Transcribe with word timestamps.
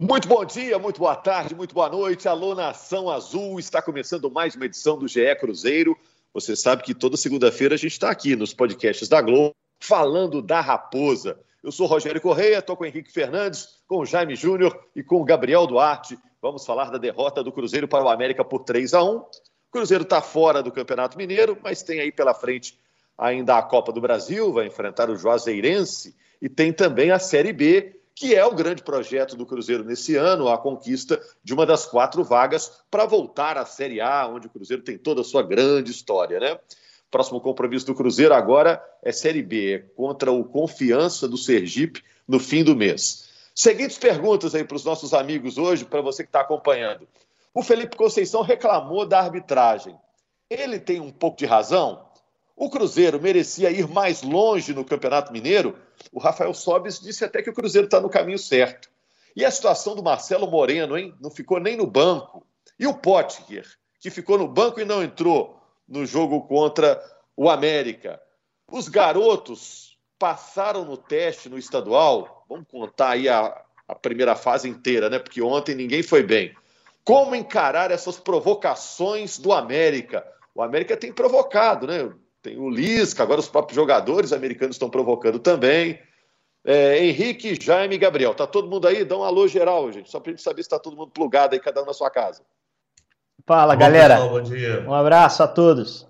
Muito 0.00 0.28
bom 0.28 0.44
dia, 0.44 0.78
muito 0.78 1.00
boa 1.00 1.16
tarde, 1.16 1.56
muito 1.56 1.74
boa 1.74 1.88
noite. 1.88 2.28
Alô, 2.28 2.54
Nação 2.54 3.10
Azul, 3.10 3.58
está 3.58 3.82
começando 3.82 4.30
mais 4.30 4.54
uma 4.54 4.66
edição 4.66 4.96
do 4.96 5.08
GE 5.08 5.34
Cruzeiro. 5.40 5.98
Você 6.32 6.54
sabe 6.54 6.84
que 6.84 6.94
toda 6.94 7.16
segunda-feira 7.16 7.74
a 7.74 7.76
gente 7.76 7.94
está 7.94 8.08
aqui 8.08 8.36
nos 8.36 8.54
podcasts 8.54 9.08
da 9.08 9.20
Globo 9.20 9.56
falando 9.80 10.40
da 10.40 10.60
Raposa. 10.60 11.36
Eu 11.64 11.72
sou 11.72 11.88
Rogério 11.88 12.20
Correia, 12.20 12.58
estou 12.58 12.76
com 12.76 12.84
o 12.84 12.86
Henrique 12.86 13.10
Fernandes, 13.10 13.80
com 13.88 13.98
o 13.98 14.06
Jaime 14.06 14.36
Júnior 14.36 14.80
e 14.94 15.02
com 15.02 15.20
o 15.20 15.24
Gabriel 15.24 15.66
Duarte. 15.66 16.16
Vamos 16.40 16.64
falar 16.64 16.92
da 16.92 16.98
derrota 16.98 17.42
do 17.42 17.50
Cruzeiro 17.50 17.88
para 17.88 18.04
o 18.04 18.08
América 18.08 18.44
por 18.44 18.60
3 18.60 18.94
a 18.94 19.02
1 19.02 19.16
O 19.16 19.26
Cruzeiro 19.72 20.04
está 20.04 20.22
fora 20.22 20.62
do 20.62 20.70
Campeonato 20.70 21.18
Mineiro, 21.18 21.58
mas 21.60 21.82
tem 21.82 21.98
aí 21.98 22.12
pela 22.12 22.34
frente 22.34 22.78
ainda 23.18 23.58
a 23.58 23.62
Copa 23.62 23.90
do 23.90 24.00
Brasil, 24.00 24.52
vai 24.52 24.68
enfrentar 24.68 25.10
o 25.10 25.16
Juazeirense 25.16 26.14
e 26.40 26.48
tem 26.48 26.72
também 26.72 27.10
a 27.10 27.18
Série 27.18 27.52
B, 27.52 27.97
que 28.18 28.34
é 28.34 28.44
o 28.44 28.52
grande 28.52 28.82
projeto 28.82 29.36
do 29.36 29.46
Cruzeiro 29.46 29.84
nesse 29.84 30.16
ano, 30.16 30.48
a 30.48 30.58
conquista 30.58 31.22
de 31.44 31.54
uma 31.54 31.64
das 31.64 31.86
quatro 31.86 32.24
vagas 32.24 32.82
para 32.90 33.06
voltar 33.06 33.56
à 33.56 33.64
Série 33.64 34.00
A, 34.00 34.26
onde 34.26 34.48
o 34.48 34.50
Cruzeiro 34.50 34.82
tem 34.82 34.98
toda 34.98 35.20
a 35.20 35.24
sua 35.24 35.40
grande 35.40 35.92
história, 35.92 36.40
né? 36.40 36.58
Próximo 37.12 37.40
compromisso 37.40 37.86
do 37.86 37.94
Cruzeiro 37.94 38.34
agora 38.34 38.82
é 39.04 39.12
Série 39.12 39.40
B, 39.40 39.92
contra 39.94 40.32
o 40.32 40.42
Confiança 40.42 41.28
do 41.28 41.36
Sergipe 41.36 42.02
no 42.26 42.40
fim 42.40 42.64
do 42.64 42.74
mês. 42.74 43.28
Seguintes 43.54 43.98
perguntas 43.98 44.52
aí 44.52 44.64
para 44.64 44.76
os 44.76 44.84
nossos 44.84 45.14
amigos 45.14 45.56
hoje, 45.56 45.84
para 45.84 46.00
você 46.00 46.24
que 46.24 46.28
está 46.28 46.40
acompanhando. 46.40 47.06
O 47.54 47.62
Felipe 47.62 47.96
Conceição 47.96 48.42
reclamou 48.42 49.06
da 49.06 49.20
arbitragem. 49.20 49.96
Ele 50.50 50.80
tem 50.80 50.98
um 50.98 51.12
pouco 51.12 51.38
de 51.38 51.46
razão? 51.46 52.07
O 52.60 52.68
Cruzeiro 52.68 53.22
merecia 53.22 53.70
ir 53.70 53.86
mais 53.86 54.22
longe 54.22 54.74
no 54.74 54.84
Campeonato 54.84 55.32
Mineiro. 55.32 55.78
O 56.12 56.18
Rafael 56.18 56.52
Sobis 56.52 56.98
disse 56.98 57.24
até 57.24 57.40
que 57.40 57.48
o 57.48 57.52
Cruzeiro 57.52 57.84
está 57.86 58.00
no 58.00 58.10
caminho 58.10 58.38
certo. 58.38 58.90
E 59.36 59.44
a 59.44 59.50
situação 59.50 59.94
do 59.94 60.02
Marcelo 60.02 60.50
Moreno, 60.50 60.98
hein? 60.98 61.14
Não 61.20 61.30
ficou 61.30 61.60
nem 61.60 61.76
no 61.76 61.86
banco. 61.86 62.44
E 62.76 62.84
o 62.84 62.94
Potker, 62.94 63.64
que 64.00 64.10
ficou 64.10 64.36
no 64.36 64.48
banco 64.48 64.80
e 64.80 64.84
não 64.84 65.04
entrou 65.04 65.56
no 65.88 66.04
jogo 66.04 66.48
contra 66.48 67.00
o 67.36 67.48
América. 67.48 68.20
Os 68.68 68.88
garotos 68.88 69.96
passaram 70.18 70.84
no 70.84 70.96
teste 70.96 71.48
no 71.48 71.58
estadual. 71.58 72.44
Vamos 72.48 72.66
contar 72.68 73.10
aí 73.10 73.28
a, 73.28 73.56
a 73.86 73.94
primeira 73.94 74.34
fase 74.34 74.68
inteira, 74.68 75.08
né? 75.08 75.20
Porque 75.20 75.40
ontem 75.40 75.76
ninguém 75.76 76.02
foi 76.02 76.24
bem. 76.24 76.52
Como 77.04 77.36
encarar 77.36 77.92
essas 77.92 78.18
provocações 78.18 79.38
do 79.38 79.52
América? 79.52 80.26
O 80.52 80.60
América 80.60 80.96
tem 80.96 81.12
provocado, 81.12 81.86
né? 81.86 82.12
Tem 82.42 82.58
o 82.58 82.68
Lisca, 82.68 83.22
agora 83.22 83.40
os 83.40 83.48
próprios 83.48 83.74
jogadores 83.74 84.32
americanos 84.32 84.76
estão 84.76 84.90
provocando 84.90 85.38
também. 85.38 86.00
É, 86.64 87.02
Henrique, 87.04 87.58
Jaime 87.60 87.94
e 87.94 87.98
Gabriel. 87.98 88.34
Tá 88.34 88.46
todo 88.46 88.68
mundo 88.68 88.86
aí? 88.86 89.04
Dá 89.04 89.16
um 89.16 89.24
alô 89.24 89.48
geral, 89.48 89.90
gente, 89.90 90.10
só 90.10 90.20
para 90.20 90.30
a 90.30 90.34
gente 90.34 90.42
saber 90.42 90.62
se 90.62 90.66
está 90.66 90.78
todo 90.78 90.96
mundo 90.96 91.10
plugado 91.10 91.54
aí, 91.54 91.60
cada 91.60 91.82
um 91.82 91.86
na 91.86 91.94
sua 91.94 92.10
casa. 92.10 92.42
Fala, 93.46 93.74
bom, 93.74 93.80
galera. 93.80 94.16
Pessoal, 94.16 94.30
bom 94.30 94.42
dia. 94.42 94.84
Um 94.86 94.94
abraço 94.94 95.42
a 95.42 95.48
todos. 95.48 96.06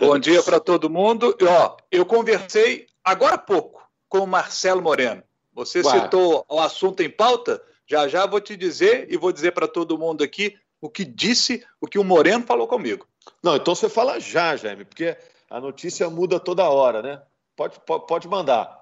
bom 0.00 0.18
dia 0.18 0.42
para 0.42 0.58
todo 0.58 0.90
mundo. 0.90 1.36
E, 1.40 1.44
ó, 1.44 1.76
eu 1.90 2.04
conversei 2.04 2.86
agora 3.04 3.34
há 3.34 3.38
pouco 3.38 3.82
com 4.08 4.18
o 4.18 4.26
Marcelo 4.26 4.82
Moreno. 4.82 5.22
Você 5.52 5.80
Ué. 5.80 5.90
citou 5.90 6.44
o 6.48 6.60
assunto 6.60 7.02
em 7.02 7.10
pauta? 7.10 7.62
Já 7.86 8.08
já 8.08 8.26
vou 8.26 8.40
te 8.40 8.56
dizer 8.56 9.06
e 9.10 9.16
vou 9.16 9.32
dizer 9.32 9.52
para 9.52 9.68
todo 9.68 9.98
mundo 9.98 10.24
aqui 10.24 10.56
o 10.80 10.90
que 10.90 11.04
disse, 11.04 11.64
o 11.80 11.86
que 11.86 11.98
o 11.98 12.04
Moreno 12.04 12.44
falou 12.44 12.66
comigo. 12.66 13.06
Não, 13.42 13.56
então 13.56 13.74
você 13.74 13.88
fala 13.88 14.20
já, 14.20 14.56
Jaime, 14.56 14.84
porque 14.84 15.16
a 15.50 15.60
notícia 15.60 16.08
muda 16.10 16.40
toda 16.40 16.68
hora, 16.68 17.02
né? 17.02 17.22
Pode, 17.56 17.80
pode, 17.86 18.28
mandar. 18.28 18.76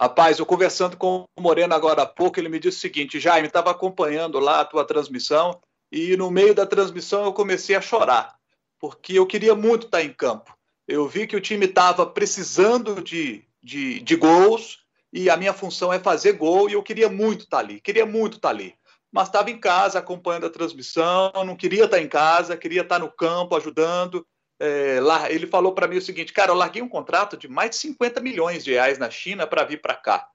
Rapaz, 0.00 0.38
eu 0.38 0.46
conversando 0.46 0.96
com 0.96 1.24
o 1.36 1.40
Moreno 1.40 1.74
agora 1.74 2.02
há 2.02 2.06
pouco, 2.06 2.38
ele 2.38 2.48
me 2.48 2.58
disse 2.58 2.78
o 2.78 2.80
seguinte: 2.80 3.20
Jaime, 3.20 3.46
estava 3.46 3.70
acompanhando 3.70 4.38
lá 4.38 4.60
a 4.60 4.64
tua 4.64 4.84
transmissão 4.84 5.60
e 5.90 6.16
no 6.16 6.30
meio 6.30 6.54
da 6.54 6.66
transmissão 6.66 7.24
eu 7.24 7.32
comecei 7.32 7.76
a 7.76 7.80
chorar, 7.80 8.36
porque 8.78 9.14
eu 9.18 9.26
queria 9.26 9.54
muito 9.54 9.86
estar 9.86 10.02
em 10.02 10.12
campo. 10.12 10.56
Eu 10.86 11.08
vi 11.08 11.26
que 11.26 11.36
o 11.36 11.40
time 11.40 11.66
estava 11.66 12.04
precisando 12.04 13.02
de, 13.02 13.44
de, 13.62 14.00
de 14.00 14.16
gols 14.16 14.84
e 15.12 15.30
a 15.30 15.36
minha 15.36 15.52
função 15.52 15.92
é 15.92 15.98
fazer 15.98 16.32
gol 16.32 16.68
e 16.68 16.74
eu 16.74 16.82
queria 16.82 17.08
muito 17.08 17.44
estar 17.44 17.58
ali, 17.58 17.80
queria 17.80 18.04
muito 18.04 18.36
estar 18.36 18.50
ali. 18.50 18.74
Mas 19.12 19.28
estava 19.28 19.50
em 19.50 19.58
casa 19.58 19.98
acompanhando 19.98 20.46
a 20.46 20.50
transmissão, 20.50 21.32
não 21.44 21.56
queria 21.56 21.84
estar 21.84 22.00
em 22.00 22.08
casa, 22.08 22.56
queria 22.56 22.82
estar 22.82 22.98
no 22.98 23.10
campo 23.10 23.56
ajudando 23.56 24.24
é, 24.60 25.00
lá, 25.00 25.32
ele 25.32 25.46
falou 25.46 25.72
para 25.72 25.88
mim 25.88 25.96
o 25.96 26.02
seguinte, 26.02 26.34
cara, 26.34 26.52
eu 26.52 26.54
larguei 26.54 26.82
um 26.82 26.88
contrato 26.88 27.34
de 27.34 27.48
mais 27.48 27.70
de 27.70 27.76
50 27.76 28.20
milhões 28.20 28.62
de 28.62 28.72
reais 28.72 28.98
na 28.98 29.08
China 29.08 29.46
para 29.46 29.64
vir 29.64 29.80
para 29.80 29.94
cá, 29.94 30.28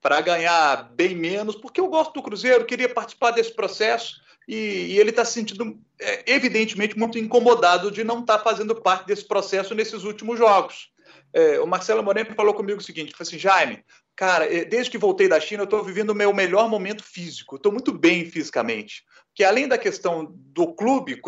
para 0.00 0.20
ganhar 0.20 0.90
bem 0.94 1.14
menos, 1.16 1.56
porque 1.56 1.80
eu 1.80 1.88
gosto 1.88 2.12
do 2.14 2.22
Cruzeiro, 2.22 2.64
queria 2.64 2.88
participar 2.88 3.32
desse 3.32 3.52
processo 3.52 4.22
e, 4.46 4.54
e 4.54 5.00
ele 5.00 5.10
está 5.10 5.24
se 5.24 5.32
sentindo, 5.32 5.76
é, 6.00 6.32
evidentemente, 6.32 6.96
muito 6.96 7.18
incomodado 7.18 7.90
de 7.90 8.04
não 8.04 8.20
estar 8.20 8.38
tá 8.38 8.44
fazendo 8.44 8.80
parte 8.80 9.06
desse 9.06 9.26
processo 9.26 9.74
nesses 9.74 10.04
últimos 10.04 10.38
jogos. 10.38 10.92
É, 11.32 11.58
o 11.58 11.66
Marcelo 11.66 12.02
Moreno 12.02 12.32
falou 12.36 12.54
comigo 12.54 12.78
o 12.78 12.84
seguinte, 12.84 13.10
falou 13.10 13.26
assim, 13.26 13.38
Jaime, 13.38 13.84
cara, 14.14 14.44
é, 14.44 14.64
desde 14.64 14.88
que 14.88 14.98
voltei 14.98 15.26
da 15.26 15.40
China, 15.40 15.62
eu 15.62 15.64
estou 15.64 15.82
vivendo 15.82 16.10
o 16.10 16.14
meu 16.14 16.32
melhor 16.32 16.68
momento 16.68 17.02
físico, 17.02 17.56
estou 17.56 17.72
muito 17.72 17.92
bem 17.92 18.24
fisicamente, 18.24 19.02
que 19.34 19.42
além 19.42 19.66
da 19.66 19.76
questão 19.76 20.32
do 20.32 20.72
clube, 20.74 21.20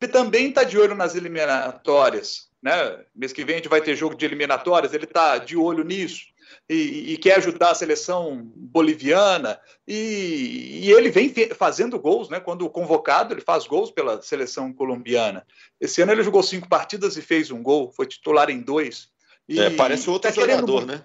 ele 0.00 0.12
também 0.12 0.48
está 0.48 0.64
de 0.64 0.78
olho 0.78 0.94
nas 0.94 1.14
eliminatórias. 1.14 2.48
Né? 2.62 2.72
Mês 3.14 3.32
que 3.32 3.44
vem 3.44 3.54
a 3.54 3.58
gente 3.58 3.68
vai 3.68 3.80
ter 3.80 3.94
jogo 3.94 4.14
de 4.14 4.24
eliminatórias, 4.24 4.92
ele 4.92 5.04
está 5.04 5.38
de 5.38 5.56
olho 5.56 5.84
nisso. 5.84 6.24
E, 6.68 7.12
e, 7.12 7.16
quer 7.16 7.38
ajudar 7.38 7.70
a 7.70 7.74
seleção 7.74 8.40
boliviana 8.54 9.58
e, 9.86 10.80
e, 10.84 10.92
ele 10.92 11.10
vem 11.10 11.32
fazendo 11.56 11.98
gols, 11.98 12.28
né? 12.28 12.38
Quando 12.38 12.68
convocado, 12.70 13.34
ele 13.34 13.40
faz 13.40 13.66
gols 13.66 13.90
pela 13.90 14.22
seleção 14.22 14.72
colombiana. 14.72 15.44
Esse 15.80 16.02
ano 16.02 16.12
ele 16.12 16.22
jogou 16.22 16.42
cinco 16.42 16.68
partidas 16.68 17.16
e 17.16 17.22
fez 17.22 17.50
um 17.50 17.62
gol, 17.62 17.92
foi 17.92 18.06
titular 18.06 18.48
em 18.48 18.60
dois. 18.60 19.08
E 19.48 19.60
é, 19.60 19.70
parece 19.70 20.08
outro 20.08 20.32
tá 20.32 20.34
jogador, 20.34 20.86
né? 20.86 21.04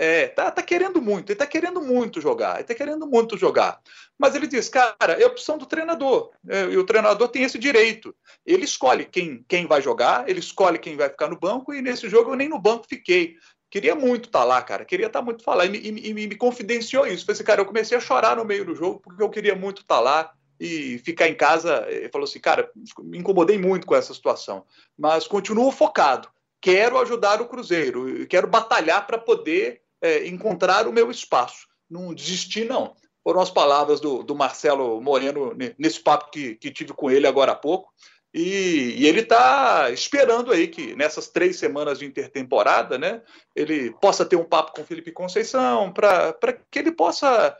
É, 0.00 0.28
tá, 0.28 0.48
tá 0.48 0.62
querendo 0.62 1.02
muito, 1.02 1.30
ele 1.30 1.38
tá 1.38 1.44
querendo 1.44 1.82
muito 1.82 2.20
jogar, 2.20 2.54
ele 2.54 2.68
tá 2.68 2.74
querendo 2.74 3.04
muito 3.04 3.36
jogar. 3.36 3.80
Mas 4.16 4.36
ele 4.36 4.46
diz, 4.46 4.68
cara, 4.68 5.14
é 5.20 5.26
opção 5.26 5.58
do 5.58 5.66
treinador, 5.66 6.30
é, 6.48 6.66
e 6.66 6.76
o 6.78 6.86
treinador 6.86 7.26
tem 7.26 7.42
esse 7.42 7.58
direito. 7.58 8.14
Ele 8.46 8.64
escolhe 8.64 9.04
quem, 9.04 9.44
quem 9.48 9.66
vai 9.66 9.82
jogar, 9.82 10.28
ele 10.28 10.38
escolhe 10.38 10.78
quem 10.78 10.96
vai 10.96 11.08
ficar 11.08 11.26
no 11.26 11.36
banco, 11.36 11.74
e 11.74 11.82
nesse 11.82 12.08
jogo 12.08 12.30
eu 12.30 12.36
nem 12.36 12.48
no 12.48 12.60
banco 12.60 12.86
fiquei. 12.88 13.34
Queria 13.68 13.96
muito 13.96 14.26
estar 14.28 14.38
tá 14.38 14.44
lá, 14.44 14.62
cara, 14.62 14.84
queria 14.84 15.08
estar 15.08 15.18
tá 15.18 15.24
muito 15.24 15.42
falar, 15.42 15.66
e, 15.66 15.68
me, 15.68 16.00
e, 16.00 16.14
me 16.14 16.36
confidenciou 16.36 17.04
isso. 17.04 17.26
Falei 17.26 17.34
assim, 17.34 17.44
cara, 17.44 17.60
eu 17.60 17.66
comecei 17.66 17.98
a 17.98 18.00
chorar 18.00 18.36
no 18.36 18.44
meio 18.44 18.64
do 18.64 18.76
jogo, 18.76 19.00
porque 19.00 19.20
eu 19.20 19.28
queria 19.28 19.56
muito 19.56 19.82
estar 19.82 19.96
tá 19.96 20.00
lá, 20.00 20.32
e 20.60 20.98
ficar 20.98 21.28
em 21.28 21.34
casa, 21.34 21.84
ele 21.88 22.08
falou 22.08 22.24
assim, 22.24 22.40
cara, 22.40 22.70
me 23.00 23.18
incomodei 23.18 23.58
muito 23.58 23.84
com 23.84 23.96
essa 23.96 24.14
situação, 24.14 24.64
mas 24.96 25.26
continuo 25.26 25.70
focado, 25.70 26.28
quero 26.60 26.98
ajudar 26.98 27.40
o 27.40 27.46
Cruzeiro, 27.46 28.26
quero 28.26 28.48
batalhar 28.48 29.06
para 29.06 29.18
poder 29.18 29.82
é, 30.02 30.26
encontrar 30.26 30.86
o 30.86 30.92
meu 30.92 31.10
espaço. 31.10 31.66
Não 31.88 32.14
desistir, 32.14 32.64
não. 32.64 32.94
Foram 33.22 33.40
as 33.40 33.50
palavras 33.50 34.00
do, 34.00 34.22
do 34.22 34.34
Marcelo 34.34 35.00
Moreno 35.00 35.54
nesse 35.78 36.00
papo 36.00 36.30
que, 36.30 36.54
que 36.54 36.70
tive 36.70 36.92
com 36.92 37.10
ele 37.10 37.26
agora 37.26 37.52
há 37.52 37.56
pouco. 37.56 37.92
E, 38.32 38.94
e, 38.98 39.06
ele 39.06 39.20
está 39.20 39.90
esperando 39.90 40.52
aí 40.52 40.68
que 40.68 40.94
nessas 40.94 41.28
três 41.28 41.58
semanas 41.58 41.98
de 41.98 42.04
intertemporada, 42.04 42.98
né, 42.98 43.22
ele 43.56 43.90
possa 44.00 44.24
ter 44.24 44.36
um 44.36 44.44
papo 44.44 44.72
com 44.72 44.84
Felipe 44.84 45.10
Conceição, 45.12 45.92
para 45.92 46.34
que 46.70 46.78
ele 46.78 46.92
possa 46.92 47.56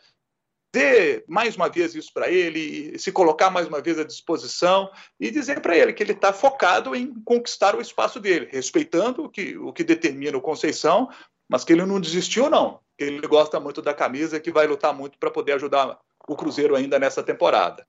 dizer 0.74 1.24
mais 1.26 1.56
uma 1.56 1.68
vez 1.68 1.94
isso 1.94 2.12
para 2.12 2.30
ele, 2.30 2.98
se 2.98 3.10
colocar 3.10 3.50
mais 3.50 3.66
uma 3.66 3.80
vez 3.80 3.98
à 3.98 4.04
disposição 4.04 4.90
e 5.18 5.30
dizer 5.30 5.60
para 5.60 5.76
ele 5.76 5.94
que 5.94 6.02
ele 6.02 6.12
está 6.12 6.32
focado 6.32 6.94
em 6.94 7.14
conquistar 7.24 7.74
o 7.74 7.80
espaço 7.80 8.20
dele, 8.20 8.48
respeitando 8.50 9.24
o 9.24 9.30
que, 9.30 9.56
o 9.56 9.72
que 9.72 9.82
determina 9.82 10.36
o 10.36 10.42
Conceição, 10.42 11.08
mas 11.48 11.64
que 11.64 11.72
ele 11.72 11.86
não 11.86 12.00
desistiu, 12.00 12.50
não. 12.50 12.80
Ele 12.98 13.26
gosta 13.26 13.58
muito 13.58 13.80
da 13.80 13.94
camisa 13.94 14.36
e 14.36 14.40
que 14.40 14.50
vai 14.50 14.66
lutar 14.66 14.92
muito 14.92 15.18
para 15.18 15.30
poder 15.30 15.52
ajudar 15.52 15.98
o 16.26 16.36
Cruzeiro 16.36 16.76
ainda 16.76 16.98
nessa 16.98 17.22
temporada. 17.22 17.86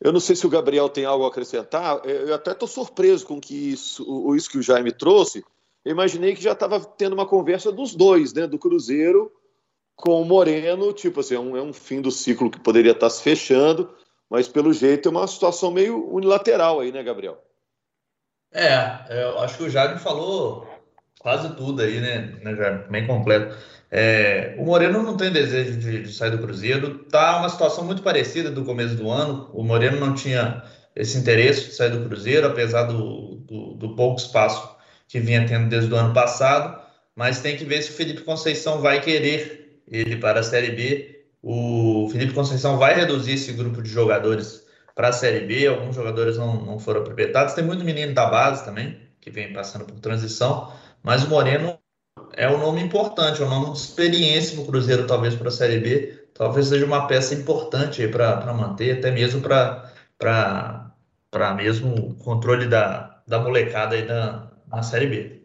Eu 0.00 0.12
não 0.12 0.20
sei 0.20 0.34
se 0.34 0.46
o 0.46 0.50
Gabriel 0.50 0.88
tem 0.88 1.04
algo 1.04 1.24
a 1.24 1.28
acrescentar. 1.28 2.00
Eu 2.04 2.34
até 2.34 2.52
estou 2.52 2.68
surpreso 2.68 3.26
com 3.26 3.40
que 3.40 3.72
isso, 3.72 4.04
o, 4.08 4.34
isso 4.34 4.50
que 4.50 4.58
o 4.58 4.62
Jaime 4.62 4.92
trouxe. 4.92 5.44
Eu 5.84 5.92
imaginei 5.92 6.34
que 6.34 6.42
já 6.42 6.52
estava 6.52 6.80
tendo 6.80 7.12
uma 7.12 7.26
conversa 7.26 7.70
dos 7.70 7.94
dois, 7.94 8.32
né? 8.32 8.46
Do 8.46 8.58
Cruzeiro 8.58 9.32
com 9.96 10.20
o 10.20 10.24
Moreno. 10.24 10.92
Tipo 10.92 11.20
assim, 11.20 11.34
é 11.34 11.40
um, 11.40 11.56
é 11.56 11.62
um 11.62 11.72
fim 11.72 12.00
do 12.00 12.10
ciclo 12.10 12.50
que 12.50 12.60
poderia 12.60 12.92
estar 12.92 13.06
tá 13.06 13.10
se 13.10 13.22
fechando, 13.22 13.94
mas 14.28 14.48
pelo 14.48 14.72
jeito 14.72 15.08
é 15.08 15.10
uma 15.10 15.26
situação 15.26 15.70
meio 15.70 16.08
unilateral 16.12 16.80
aí, 16.80 16.90
né, 16.92 17.02
Gabriel? 17.02 17.42
É, 18.52 19.22
eu 19.24 19.38
acho 19.38 19.56
que 19.56 19.64
o 19.64 19.70
Jaime 19.70 19.98
falou 19.98 20.66
quase 21.22 21.54
tudo 21.54 21.82
aí, 21.82 22.00
né, 22.00 22.34
né 22.42 22.54
já 22.54 22.70
bem 22.90 23.06
completo. 23.06 23.56
É, 23.90 24.54
o 24.58 24.64
Moreno 24.64 25.02
não 25.02 25.16
tem 25.16 25.30
desejo 25.30 25.78
de, 25.78 26.02
de, 26.02 26.12
sair 26.12 26.30
do 26.30 26.38
Cruzeiro, 26.38 26.98
tá 27.10 27.38
uma 27.38 27.48
situação 27.48 27.84
muito 27.84 28.02
parecida 28.02 28.50
do 28.50 28.64
começo 28.64 28.94
do 28.94 29.10
ano. 29.10 29.50
O 29.52 29.62
Moreno 29.62 30.00
não 30.00 30.14
tinha 30.14 30.62
esse 30.96 31.16
interesse 31.16 31.66
de 31.66 31.74
sair 31.74 31.90
do 31.90 32.06
Cruzeiro, 32.06 32.46
apesar 32.46 32.84
do, 32.84 33.36
do, 33.36 33.74
do 33.74 33.96
pouco 33.96 34.20
espaço 34.20 34.76
que 35.08 35.20
vinha 35.20 35.46
tendo 35.46 35.68
desde 35.68 35.92
o 35.92 35.96
ano 35.96 36.12
passado. 36.12 36.80
Mas 37.14 37.40
tem 37.40 37.56
que 37.56 37.64
ver 37.64 37.82
se 37.82 37.90
o 37.90 37.94
Felipe 37.94 38.22
Conceição 38.22 38.80
vai 38.80 39.00
querer 39.00 39.82
ele 39.86 40.16
para 40.16 40.40
a 40.40 40.42
Série 40.42 40.70
B 40.72 41.12
o 41.42 42.08
Felipe 42.12 42.32
Conceição 42.32 42.78
vai 42.78 42.94
reduzir 42.94 43.32
esse 43.32 43.52
grupo 43.52 43.82
de 43.82 43.90
jogadores 43.90 44.64
para 44.94 45.08
a 45.08 45.12
Série 45.12 45.40
B. 45.40 45.66
Alguns 45.66 45.96
jogadores 45.96 46.38
não, 46.38 46.64
não 46.64 46.78
foram 46.78 47.00
aproveitados. 47.00 47.54
Tem 47.54 47.64
muito 47.64 47.84
menino 47.84 48.14
da 48.14 48.26
base 48.26 48.64
também, 48.64 48.96
que 49.20 49.28
vem 49.28 49.52
passando 49.52 49.84
por 49.84 49.98
transição. 49.98 50.72
Mas 51.02 51.24
o 51.24 51.28
Moreno 51.28 51.78
é 52.34 52.48
um 52.48 52.58
nome 52.58 52.80
importante, 52.80 53.42
um 53.42 53.48
nome 53.48 53.72
de 53.72 53.78
experiência 53.78 54.56
no 54.56 54.66
Cruzeiro, 54.66 55.06
talvez 55.06 55.34
para 55.34 55.48
a 55.48 55.52
Série 55.52 55.78
B. 55.78 56.18
Talvez 56.34 56.68
seja 56.68 56.86
uma 56.86 57.06
peça 57.06 57.34
importante 57.34 58.06
para 58.08 58.52
manter, 58.54 58.98
até 58.98 59.10
mesmo 59.10 59.42
para 59.42 60.92
mesmo 61.56 62.14
controle 62.16 62.66
da, 62.66 63.22
da 63.26 63.38
molecada 63.38 63.96
aí 63.96 64.04
na, 64.04 64.50
na 64.66 64.82
Série 64.82 65.06
B. 65.06 65.42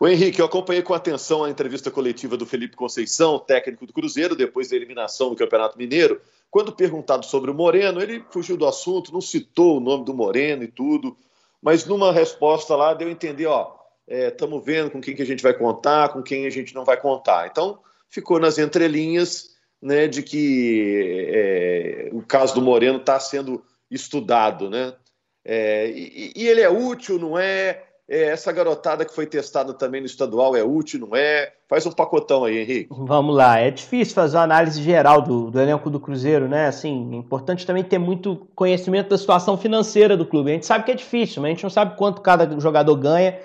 O 0.00 0.06
Henrique, 0.06 0.40
eu 0.40 0.46
acompanhei 0.46 0.82
com 0.82 0.94
atenção 0.94 1.42
a 1.42 1.50
entrevista 1.50 1.90
coletiva 1.90 2.36
do 2.36 2.46
Felipe 2.46 2.76
Conceição, 2.76 3.38
técnico 3.38 3.84
do 3.84 3.92
Cruzeiro, 3.92 4.36
depois 4.36 4.70
da 4.70 4.76
eliminação 4.76 5.30
do 5.30 5.36
Campeonato 5.36 5.76
Mineiro. 5.76 6.20
Quando 6.50 6.72
perguntado 6.72 7.26
sobre 7.26 7.50
o 7.50 7.54
Moreno, 7.54 8.00
ele 8.00 8.24
fugiu 8.30 8.56
do 8.56 8.66
assunto, 8.66 9.12
não 9.12 9.20
citou 9.20 9.76
o 9.76 9.80
nome 9.80 10.04
do 10.04 10.14
Moreno 10.14 10.62
e 10.62 10.68
tudo, 10.68 11.16
mas 11.60 11.84
numa 11.84 12.12
resposta 12.12 12.76
lá 12.76 12.94
deu 12.94 13.08
a 13.08 13.10
entender, 13.10 13.46
ó, 13.46 13.77
estamos 14.08 14.62
é, 14.62 14.64
vendo 14.64 14.90
com 14.90 15.00
quem 15.00 15.14
que 15.14 15.22
a 15.22 15.26
gente 15.26 15.42
vai 15.42 15.52
contar, 15.52 16.08
com 16.10 16.22
quem 16.22 16.46
a 16.46 16.50
gente 16.50 16.74
não 16.74 16.84
vai 16.84 16.96
contar. 16.96 17.46
Então, 17.46 17.78
ficou 18.08 18.40
nas 18.40 18.58
entrelinhas 18.58 19.50
né, 19.80 20.08
de 20.08 20.22
que 20.22 21.30
é, 21.32 22.08
o 22.12 22.22
caso 22.22 22.54
do 22.54 22.62
Moreno 22.62 22.98
está 22.98 23.18
sendo 23.20 23.62
estudado, 23.90 24.68
né? 24.68 24.94
É, 25.44 25.88
e, 25.88 26.32
e, 26.36 26.46
ele 26.46 26.60
é 26.60 26.68
útil, 26.68 27.18
não 27.18 27.38
é? 27.38 27.82
É, 28.06 28.24
essa 28.24 28.50
garotada 28.52 29.04
que 29.04 29.14
foi 29.14 29.26
testada 29.26 29.72
também 29.72 30.00
no 30.00 30.06
estadual 30.06 30.56
é 30.56 30.62
útil, 30.62 31.00
não 31.00 31.16
é? 31.16 31.52
Faz 31.68 31.86
um 31.86 31.92
pacotão 31.92 32.44
aí, 32.44 32.58
Henrique. 32.58 32.88
Vamos 32.90 33.34
lá. 33.36 33.58
É 33.58 33.70
difícil 33.70 34.14
fazer 34.14 34.36
uma 34.36 34.42
análise 34.42 34.82
geral 34.82 35.22
do, 35.22 35.50
do 35.50 35.60
elenco 35.60 35.88
do 35.88 36.00
Cruzeiro, 36.00 36.48
né? 36.48 36.66
Assim, 36.66 37.14
é 37.14 37.16
importante 37.16 37.64
também 37.64 37.84
ter 37.84 37.98
muito 37.98 38.48
conhecimento 38.54 39.10
da 39.10 39.18
situação 39.18 39.56
financeira 39.56 40.16
do 40.16 40.26
clube. 40.26 40.50
A 40.50 40.54
gente 40.54 40.66
sabe 40.66 40.84
que 40.84 40.90
é 40.90 40.94
difícil, 40.94 41.40
mas 41.40 41.50
a 41.50 41.54
gente 41.54 41.62
não 41.62 41.70
sabe 41.70 41.96
quanto 41.96 42.20
cada 42.20 42.58
jogador 42.58 42.96
ganha. 42.96 43.38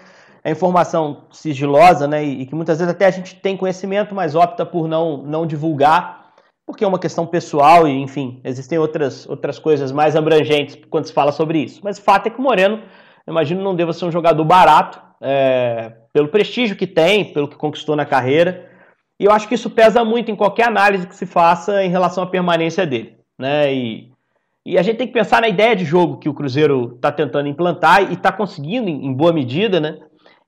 É 0.44 0.52
informação 0.52 1.26
sigilosa, 1.32 2.08
né? 2.08 2.24
E, 2.24 2.46
que 2.46 2.56
muitas 2.56 2.80
vezes 2.80 2.94
até 2.94 3.06
a 3.06 3.12
gente 3.12 3.36
tem 3.36 3.56
conhecimento, 3.56 4.14
mas 4.14 4.36
opta 4.36 4.66
por 4.66 4.88
não, 4.88 5.18
não 5.18 5.46
divulgar, 5.46 6.34
porque 6.66 6.84
é 6.84 6.88
uma 6.88 7.00
questão 7.00 7.26
pessoal 7.26 7.88
e, 7.88 7.92
enfim, 7.92 8.42
existem 8.44 8.78
outras, 8.78 9.28
outras 9.28 9.58
coisas 9.58 9.92
mais 9.92 10.16
abrangentes 10.16 10.78
quando 10.90 11.06
se 11.06 11.14
fala 11.14 11.32
sobre 11.32 11.60
isso. 11.60 11.82
Mas 11.84 11.98
o 11.98 12.02
fato 12.02 12.28
é 12.28 12.30
que 12.30 12.40
o 12.40 12.42
Moreno 12.42 12.82
imagino 13.28 13.64
não 13.64 13.76
deva 13.76 13.94
ser 13.94 14.06
um 14.06 14.12
jogador 14.12 14.44
barato, 14.44 15.02
é, 15.22 15.94
pelo 16.12 16.28
prestígio 16.28 16.76
que 16.76 16.86
tem, 16.86 17.34
pelo 17.34 17.48
que 17.48 17.56
conquistou 17.56 17.96
na 17.96 18.06
carreira. 18.06 18.70
E 19.20 19.26
eu 19.26 19.32
acho 19.32 19.48
que 19.48 19.56
isso 19.56 19.70
pesa 19.70 20.04
muito 20.04 20.30
em 20.30 20.36
qualquer 20.36 20.68
análise 20.68 21.08
que 21.08 21.16
se 21.16 21.26
faça 21.26 21.84
em 21.84 21.90
relação 21.90 22.24
à 22.24 22.28
permanência 22.28 22.86
dele. 22.86 23.16
Né? 23.40 23.74
E, 23.74 24.12
e 24.66 24.78
a 24.78 24.82
gente 24.82 24.98
tem 24.98 25.08
que 25.08 25.14
pensar 25.14 25.42
na 25.42 25.48
ideia 25.48 25.76
de 25.76 25.86
jogo 25.86 26.18
que 26.18 26.30
o 26.30 26.34
Cruzeiro 26.34 26.94
está 26.96 27.12
tentando 27.12 27.48
implantar 27.48 28.12
e 28.12 28.14
está 28.14 28.32
conseguindo 28.32 28.90
em, 28.90 29.14
boa 29.14 29.32
medida, 29.32 29.80
né? 29.80 30.00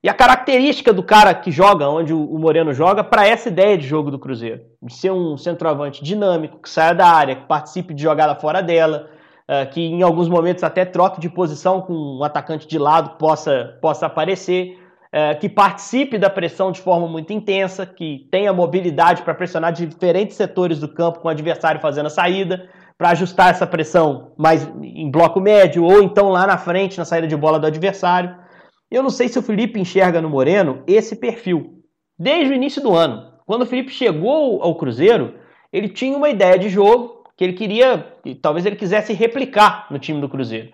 E 0.06 0.08
a 0.08 0.14
característica 0.14 0.92
do 0.92 1.02
cara 1.02 1.34
que 1.34 1.50
joga 1.50 1.88
onde 1.88 2.14
o, 2.14 2.38
Moreno 2.38 2.72
joga 2.72 3.02
para 3.02 3.26
essa 3.26 3.48
ideia 3.48 3.76
de 3.76 3.84
jogo 3.84 4.08
do 4.08 4.20
Cruzeiro. 4.20 4.60
De 4.80 4.94
ser 4.94 5.10
um 5.10 5.36
centroavante 5.36 6.04
dinâmico, 6.04 6.62
que 6.62 6.70
saia 6.70 6.94
da 6.94 7.08
área, 7.08 7.34
que 7.34 7.48
participe 7.48 7.92
de 7.92 8.04
jogada 8.04 8.36
fora 8.36 8.62
dela, 8.62 9.08
uh, 9.50 9.68
que 9.68 9.80
em 9.80 10.02
alguns 10.02 10.28
momentos 10.28 10.62
até 10.62 10.84
troque 10.84 11.20
de 11.20 11.28
posição 11.28 11.80
com 11.80 11.92
um 11.92 12.22
atacante 12.22 12.68
de 12.68 12.78
lado 12.78 13.18
possa, 13.18 13.76
possa 13.82 14.06
aparecer, 14.06 14.78
uh, 15.06 15.36
que 15.40 15.48
participe 15.48 16.18
da 16.18 16.30
pressão 16.30 16.70
de 16.70 16.80
forma 16.80 17.08
muito 17.08 17.32
intensa, 17.32 17.84
que 17.84 18.28
tenha 18.30 18.52
mobilidade 18.52 19.22
para 19.22 19.34
pressionar 19.34 19.72
diferentes 19.72 20.36
setores 20.36 20.78
do 20.78 20.86
campo 20.86 21.18
com 21.18 21.26
o 21.26 21.32
adversário 21.32 21.80
fazendo 21.80 22.06
a 22.06 22.10
saída, 22.10 22.68
para 22.96 23.10
ajustar 23.10 23.50
essa 23.50 23.66
pressão 23.66 24.30
mais 24.38 24.70
em 24.80 25.10
bloco 25.10 25.40
médio 25.40 25.82
ou 25.82 26.00
então 26.00 26.28
lá 26.28 26.46
na 26.46 26.58
frente 26.58 26.96
na 26.96 27.04
saída 27.04 27.26
de 27.26 27.36
bola 27.36 27.58
do 27.58 27.66
adversário. 27.66 28.45
Eu 28.90 29.02
não 29.02 29.10
sei 29.10 29.28
se 29.28 29.38
o 29.38 29.42
Felipe 29.42 29.80
enxerga 29.80 30.20
no 30.20 30.30
Moreno 30.30 30.82
esse 30.86 31.16
perfil. 31.16 31.82
Desde 32.18 32.52
o 32.52 32.54
início 32.54 32.80
do 32.80 32.94
ano, 32.94 33.32
quando 33.44 33.62
o 33.62 33.66
Felipe 33.66 33.90
chegou 33.90 34.62
ao 34.62 34.76
Cruzeiro, 34.76 35.34
ele 35.72 35.88
tinha 35.88 36.16
uma 36.16 36.30
ideia 36.30 36.58
de 36.58 36.68
jogo 36.68 37.24
que 37.36 37.44
ele 37.44 37.52
queria, 37.52 38.14
que 38.22 38.34
talvez 38.34 38.64
ele 38.64 38.76
quisesse 38.76 39.12
replicar 39.12 39.86
no 39.90 39.98
time 39.98 40.20
do 40.20 40.28
Cruzeiro. 40.28 40.72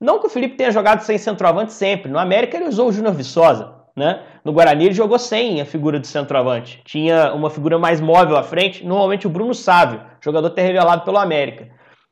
Não 0.00 0.20
que 0.20 0.26
o 0.26 0.30
Felipe 0.30 0.56
tenha 0.56 0.70
jogado 0.70 1.00
sem 1.00 1.16
centroavante 1.16 1.72
sempre. 1.72 2.10
No 2.10 2.18
América 2.18 2.56
ele 2.56 2.68
usou 2.68 2.88
o 2.88 2.92
Júnior 2.92 3.14
Viçosa. 3.14 3.74
Né? 3.96 4.22
No 4.44 4.52
Guarani 4.52 4.86
ele 4.86 4.94
jogou 4.94 5.18
sem 5.18 5.60
a 5.60 5.64
figura 5.64 5.98
de 5.98 6.06
centroavante. 6.06 6.82
Tinha 6.84 7.32
uma 7.32 7.48
figura 7.48 7.78
mais 7.78 8.00
móvel 8.00 8.36
à 8.36 8.42
frente, 8.42 8.84
normalmente 8.84 9.26
o 9.26 9.30
Bruno 9.30 9.54
Sávio, 9.54 10.02
jogador 10.20 10.48
até 10.48 10.62
revelado 10.62 11.04
pelo 11.04 11.18
América. 11.18 11.70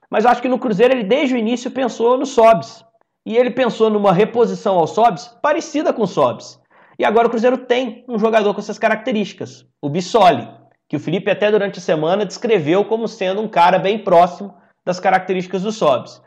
Mas 0.09 0.25
eu 0.25 0.31
acho 0.31 0.41
que 0.41 0.49
no 0.49 0.59
Cruzeiro 0.59 0.95
ele 0.95 1.05
desde 1.05 1.35
o 1.35 1.39
início 1.39 1.71
pensou 1.71 2.17
no 2.17 2.25
Sobs. 2.25 2.85
E 3.25 3.37
ele 3.37 3.51
pensou 3.51 3.89
numa 3.89 4.13
reposição 4.13 4.79
ao 4.79 4.87
Sobs 4.87 5.29
parecida 5.41 5.93
com 5.93 6.03
o 6.03 6.09
Sobs. 6.09 6.61
E 6.99 7.05
agora 7.05 7.27
o 7.27 7.31
Cruzeiro 7.31 7.59
tem 7.59 8.05
um 8.09 8.19
jogador 8.19 8.53
com 8.55 8.61
essas 8.61 8.79
características, 8.79 9.65
o 9.81 9.89
Bissoli 9.89 10.49
que 10.93 10.97
o 10.97 11.01
Felipe 11.01 11.31
até 11.31 11.51
durante 11.51 11.79
a 11.79 11.83
semana 11.83 12.27
descreveu 12.27 12.85
como 12.85 13.09
sendo 13.09 13.41
um 13.41 13.49
cara 13.49 13.79
bem 13.79 13.99
próximo 13.99 14.53
das 14.85 15.01
características 15.01 15.63
do 15.63 15.73
Sobs. 15.73 16.19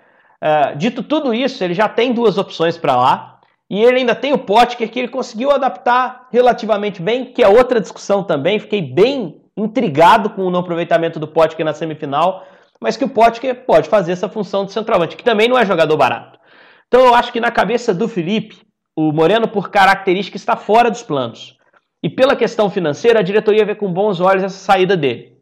Uh, 0.41 0.75
dito 0.75 1.03
tudo 1.03 1.35
isso, 1.35 1.63
ele 1.63 1.75
já 1.75 1.87
tem 1.87 2.11
duas 2.11 2.35
opções 2.39 2.75
para 2.75 2.95
lá, 2.95 3.39
e 3.69 3.83
ele 3.83 3.99
ainda 3.99 4.15
tem 4.15 4.33
o 4.33 4.39
Potker 4.39 4.89
que 4.89 4.97
ele 4.97 5.07
conseguiu 5.07 5.51
adaptar 5.51 6.27
relativamente 6.31 6.99
bem, 6.99 7.25
que 7.25 7.43
é 7.43 7.47
outra 7.47 7.79
discussão 7.79 8.23
também, 8.23 8.57
fiquei 8.57 8.81
bem 8.81 9.39
intrigado 9.55 10.31
com 10.31 10.41
o 10.41 10.49
não 10.49 10.61
aproveitamento 10.61 11.19
do 11.19 11.27
Potker 11.27 11.63
na 11.63 11.71
semifinal, 11.71 12.43
mas 12.79 12.97
que 12.97 13.05
o 13.05 13.09
Potker 13.09 13.67
pode 13.67 13.87
fazer 13.87 14.13
essa 14.13 14.27
função 14.27 14.65
de 14.65 14.71
centroavante, 14.71 15.15
que 15.15 15.23
também 15.23 15.47
não 15.47 15.59
é 15.59 15.63
jogador 15.63 15.95
barato. 15.95 16.39
Então 16.87 17.05
eu 17.05 17.15
acho 17.15 17.31
que 17.31 17.39
na 17.39 17.51
cabeça 17.51 17.93
do 17.93 18.07
Felipe, 18.07 18.61
o 18.95 19.11
Moreno, 19.11 19.47
por 19.47 19.69
característica, 19.69 20.37
está 20.37 20.55
fora 20.55 20.89
dos 20.89 21.03
planos. 21.03 21.57
E 22.01 22.09
pela 22.09 22.35
questão 22.35 22.69
financeira, 22.69 23.19
a 23.19 23.23
diretoria 23.23 23.65
vê 23.65 23.75
com 23.75 23.91
bons 23.91 24.21
olhos 24.21 24.43
essa 24.43 24.57
saída 24.57 24.95
dele. 24.95 25.35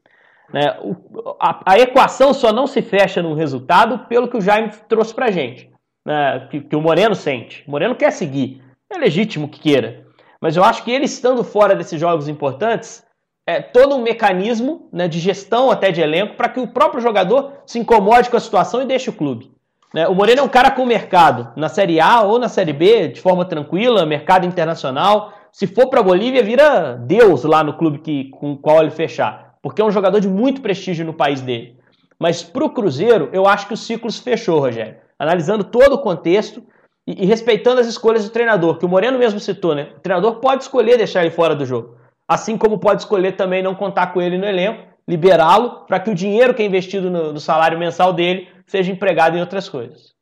Né? 0.52 0.78
O, 0.82 0.96
a, 1.40 1.74
a, 1.74 1.80
equação 1.80 2.34
só 2.34 2.54
não 2.54 2.68
se 2.68 2.82
fecha 2.82 3.22
num 3.22 3.34
resultado 3.34 4.08
pelo 4.08 4.28
que 4.28 4.38
o 4.38 4.42
Jaime 4.42 4.72
trouxe 4.88 5.14
para 5.14 5.32
gente, 5.32 5.70
né? 6.06 6.48
que, 6.50 6.62
que 6.62 6.76
o 6.76 6.82
Moreno 6.82 7.16
sente. 7.16 7.64
O 7.68 7.72
Moreno 7.72 7.96
quer 7.96 8.12
seguir, 8.12 8.62
é 8.90 8.98
legítimo 8.98 9.50
que 9.50 9.60
queira. 9.60 10.06
Mas 10.40 10.56
eu 10.56 10.64
acho 10.64 10.84
que 10.84 10.92
ele 10.92 11.06
estando 11.06 11.44
fora 11.44 11.76
desses 11.76 12.00
jogos 12.00 12.28
importantes, 12.28 13.04
é 13.46 13.62
todo 13.62 13.96
um 13.96 14.02
mecanismo 14.02 14.90
né, 14.92 15.08
de 15.08 15.20
gestão 15.20 15.70
até 15.70 15.92
de 15.92 16.02
elenco 16.02 16.36
para 16.36 16.50
que 16.50 16.60
o 16.60 16.68
próprio 16.68 17.02
jogador 17.02 17.52
se 17.66 17.80
incomode 17.80 18.30
com 18.30 18.38
a 18.38 18.40
situação 18.40 18.82
e 18.82 18.86
deixe 18.86 19.10
o 19.10 19.14
clube. 19.14 19.52
Né? 19.94 20.08
O 20.08 20.16
Moreno 20.16 20.42
é 20.42 20.44
um 20.44 20.50
cara 20.50 20.72
com 20.72 20.86
mercado 20.86 21.54
na 21.56 21.70
Série 21.70 22.00
A 22.00 22.22
ou 22.22 22.40
na 22.40 22.50
Série 22.50 22.74
B, 22.74 23.10
de 23.10 23.22
forma 23.22 23.46
tranquila, 23.46 24.06
mercado 24.06 24.46
internacional. 24.46 25.34
Se 25.52 25.68
for 25.68 25.88
para 25.88 26.00
a 26.00 26.04
Bolívia, 26.04 26.42
vira 26.42 26.96
Deus 26.96 27.44
lá 27.44 27.64
no 27.64 27.78
clube 27.78 28.00
que, 28.00 28.26
com 28.32 28.54
o 28.54 28.58
qual 28.58 28.82
ele 28.82 28.90
fechar, 28.90 29.56
porque 29.62 29.82
é 29.82 29.86
um 29.86 29.92
jogador 29.92 30.20
de 30.20 30.28
muito 30.28 30.62
prestígio 30.62 31.06
no 31.06 31.14
país 31.14 31.42
dele. 31.42 31.78
Mas 32.18 32.42
para 32.42 32.66
o 32.66 32.70
Cruzeiro, 32.70 33.30
eu 33.32 33.46
acho 33.48 33.68
que 33.68 33.74
o 33.74 33.78
ciclo 33.78 34.10
se 34.10 34.22
fechou, 34.22 34.60
Rogério. 34.60 34.96
Analisando 35.20 35.64
todo 35.64 35.94
o 35.94 36.00
contexto 36.00 36.64
e, 37.06 37.24
e, 37.24 37.26
respeitando 37.26 37.82
as 37.82 37.88
escolhas 37.88 38.24
do 38.24 38.32
treinador, 38.32 38.78
que 38.78 38.86
o 38.86 38.90
Moreno 38.90 39.20
mesmo 39.20 39.40
citou, 39.40 39.76
né? 39.76 39.90
O 39.98 40.00
treinador 40.00 40.36
pode 40.36 40.64
escolher 40.64 40.98
deixar 40.98 41.22
ele 41.22 41.32
fora 41.32 41.56
do 41.56 41.66
jogo. 41.66 41.98
Assim 42.28 42.58
como 42.58 42.80
pode 42.80 43.02
escolher 43.02 43.34
também 43.34 43.62
não 43.62 43.76
contar 43.76 44.08
com 44.08 44.22
ele 44.22 44.38
no 44.38 44.46
elenco, 44.46 44.84
liberá-lo 45.08 45.86
para 45.86 46.00
que 46.00 46.10
o 46.10 46.16
dinheiro 46.16 46.54
que 46.54 46.64
é 46.64 46.66
investido 46.66 47.12
no, 47.12 47.34
no 47.34 47.40
salário 47.40 47.78
mensal 47.78 48.14
dele 48.14 48.48
seja 48.68 48.92
empregado 48.92 49.38
em 49.38 49.42
outras 49.42 49.70
coisas. 49.70 50.14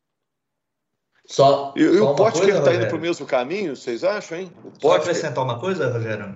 Só, 1.26 1.74
e, 1.78 1.98
só 1.98 2.12
o 2.12 2.16
Potker 2.16 2.58
está 2.58 2.74
indo 2.74 2.88
para 2.88 2.98
o 2.98 3.00
mesmo 3.00 3.26
caminho, 3.26 3.76
vocês 3.76 4.04
acham, 4.04 4.40
hein? 4.40 4.52
Pode 4.82 5.04
acrescentar 5.04 5.44
uma 5.44 5.60
coisa, 5.60 5.92
Rogério? 5.92 6.34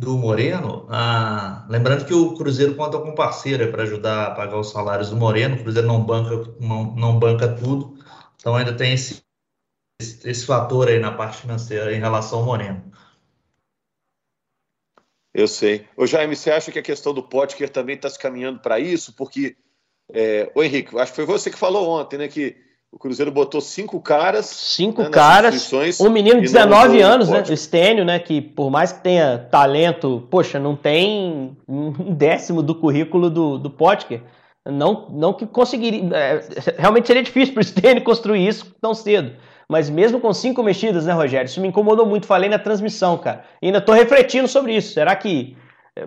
Do 0.00 0.18
Moreno, 0.18 0.86
ah, 0.90 1.64
lembrando 1.68 2.04
que 2.04 2.12
o 2.12 2.34
Cruzeiro 2.34 2.74
conta 2.74 2.98
com 2.98 3.14
parceira 3.14 3.70
para 3.70 3.84
ajudar 3.84 4.26
a 4.26 4.30
pagar 4.32 4.58
os 4.58 4.70
salários 4.70 5.10
do 5.10 5.16
Moreno. 5.16 5.54
O 5.54 5.62
Cruzeiro 5.62 5.86
não 5.86 6.04
banca, 6.04 6.52
não, 6.60 6.94
não 6.96 7.18
banca 7.18 7.48
tudo, 7.48 7.96
então 8.36 8.56
ainda 8.56 8.76
tem 8.76 8.92
esse, 8.92 9.22
esse, 10.00 10.28
esse 10.28 10.44
fator 10.44 10.88
aí 10.88 10.98
na 10.98 11.12
parte 11.12 11.38
financeira 11.38 11.94
em 11.94 12.00
relação 12.00 12.40
ao 12.40 12.44
Moreno. 12.44 12.92
Eu 15.34 15.48
sei. 15.48 15.88
Ô 15.96 16.06
Jaime, 16.06 16.36
você 16.36 16.52
acha 16.52 16.70
que 16.70 16.78
a 16.78 16.82
questão 16.82 17.12
do 17.12 17.22
Potker 17.22 17.68
também 17.68 17.96
está 17.96 18.08
se 18.08 18.18
caminhando 18.18 18.60
para 18.60 18.78
isso? 18.78 19.12
Porque, 19.14 19.56
é, 20.12 20.50
ô 20.54 20.62
Henrique, 20.62 20.98
acho 20.98 21.12
que 21.12 21.16
foi 21.16 21.26
você 21.26 21.50
que 21.50 21.58
falou 21.58 21.88
ontem, 21.88 22.18
né? 22.18 22.28
Que 22.28 22.56
o 22.94 22.98
Cruzeiro 22.98 23.32
botou 23.32 23.60
cinco 23.60 24.00
caras. 24.00 24.46
Cinco 24.46 25.02
né, 25.02 25.10
caras. 25.10 25.72
Um 26.00 26.10
menino 26.10 26.36
de 26.36 26.42
19 26.42 27.00
anos, 27.00 27.28
né? 27.28 27.42
O 27.42 27.56
Stênio, 27.56 28.04
né? 28.04 28.20
Que 28.20 28.40
por 28.40 28.70
mais 28.70 28.92
que 28.92 29.02
tenha 29.02 29.38
talento, 29.50 30.26
poxa, 30.30 30.60
não 30.60 30.76
tem 30.76 31.56
um 31.66 31.90
décimo 32.14 32.62
do 32.62 32.74
currículo 32.74 33.28
do, 33.28 33.58
do 33.58 33.68
Potker. 33.68 34.22
Não, 34.64 35.08
não 35.10 35.32
que 35.32 35.44
conseguiria. 35.44 36.02
É, 36.16 36.40
realmente 36.78 37.06
seria 37.06 37.22
difícil 37.22 37.52
para 37.52 37.60
o 37.60 37.64
Stênio 37.64 38.04
construir 38.04 38.46
isso 38.46 38.74
tão 38.80 38.94
cedo. 38.94 39.32
Mas 39.68 39.90
mesmo 39.90 40.20
com 40.20 40.32
cinco 40.32 40.62
mexidas, 40.62 41.06
né, 41.06 41.12
Rogério? 41.12 41.46
Isso 41.46 41.60
me 41.60 41.68
incomodou 41.68 42.06
muito. 42.06 42.26
Falei 42.26 42.48
na 42.48 42.58
transmissão, 42.58 43.18
cara. 43.18 43.44
E 43.60 43.66
ainda 43.66 43.78
estou 43.78 43.94
refletindo 43.94 44.46
sobre 44.46 44.76
isso. 44.76 44.92
Será 44.92 45.16
que 45.16 45.56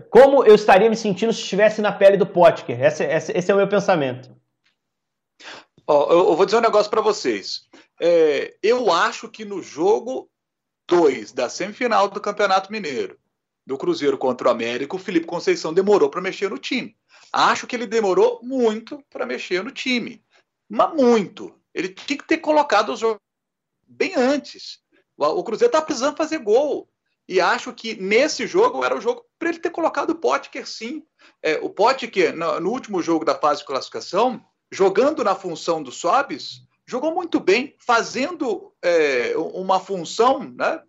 Como 0.10 0.44
eu 0.44 0.56
estaria 0.56 0.90
me 0.90 0.98
sentindo 0.98 1.32
se 1.32 1.42
estivesse 1.42 1.82
na 1.82 1.92
pele 1.92 2.18
do 2.18 2.28
Potker? 2.28 2.82
Esse, 2.82 3.04
esse, 3.06 3.32
esse 3.32 3.52
é 3.52 3.54
o 3.54 3.58
meu 3.58 3.70
pensamento. 3.70 4.36
Oh, 5.86 6.08
eu, 6.10 6.36
vou 6.36 6.46
dizer 6.46 6.58
um 6.58 6.62
negócio 6.62 6.92
para 6.92 7.00
vocês. 7.00 7.66
É, 8.02 8.58
eu 8.62 8.92
acho 8.92 9.30
que 9.30 9.46
no 9.46 9.64
jogo 9.64 10.30
2 10.90 11.32
da 11.32 11.50
semifinal 11.50 12.10
do 12.10 12.20
Campeonato 12.20 12.70
Mineiro, 12.70 13.18
do 13.66 13.78
Cruzeiro 13.78 14.18
contra 14.18 14.50
o 14.50 14.52
América, 14.52 14.98
o 14.98 15.00
Felipe 15.00 15.26
Conceição 15.26 15.74
demorou 15.74 16.10
para 16.10 16.22
mexer 16.22 16.50
no 16.50 16.58
time. 16.58 16.98
Acho 17.32 17.66
que 17.66 17.76
ele 17.76 17.88
demorou 17.88 18.42
muito 18.44 19.02
para 19.10 19.26
mexer 19.26 19.64
no 19.64 19.72
time. 19.72 20.22
Mas 20.70 20.94
muito. 20.94 21.58
Ele 21.74 21.88
tinha 21.90 22.18
que 22.18 22.28
ter 22.28 22.38
colocado 22.40 22.90
o 22.90 22.98
jogo 22.98 23.22
bem 23.88 24.14
antes. 24.16 24.80
O 25.18 25.44
Cruzeiro 25.44 25.70
está 25.70 25.82
precisando 25.82 26.18
fazer 26.18 26.40
gol. 26.40 26.90
E 27.28 27.42
acho 27.42 27.74
que 27.74 27.96
nesse 27.96 28.48
jogo 28.48 28.84
era 28.84 28.98
o 28.98 29.02
jogo 29.02 29.26
para 29.38 29.50
ele 29.50 29.60
ter 29.60 29.70
colocado 29.70 30.12
o 30.12 30.16
Potker, 30.16 30.68
sim. 30.68 31.04
É, 31.44 31.60
o 31.62 31.70
Potker, 31.70 32.36
no, 32.36 32.60
no, 32.60 32.72
último 32.72 33.02
jogo 33.02 33.26
da 33.26 33.36
fase 33.36 33.62
de 33.62 33.68
classificação, 33.68 34.42
jogando 34.72 35.24
na 35.24 35.36
função 35.36 35.84
do 35.84 35.92
Sobis, 35.92 36.62
jogou 36.86 37.14
muito 37.14 37.40
bem, 37.40 37.76
fazendo 37.86 38.74
é, 38.82 39.34
uma 39.38 39.80
função 39.80 40.40
né, 40.40 40.82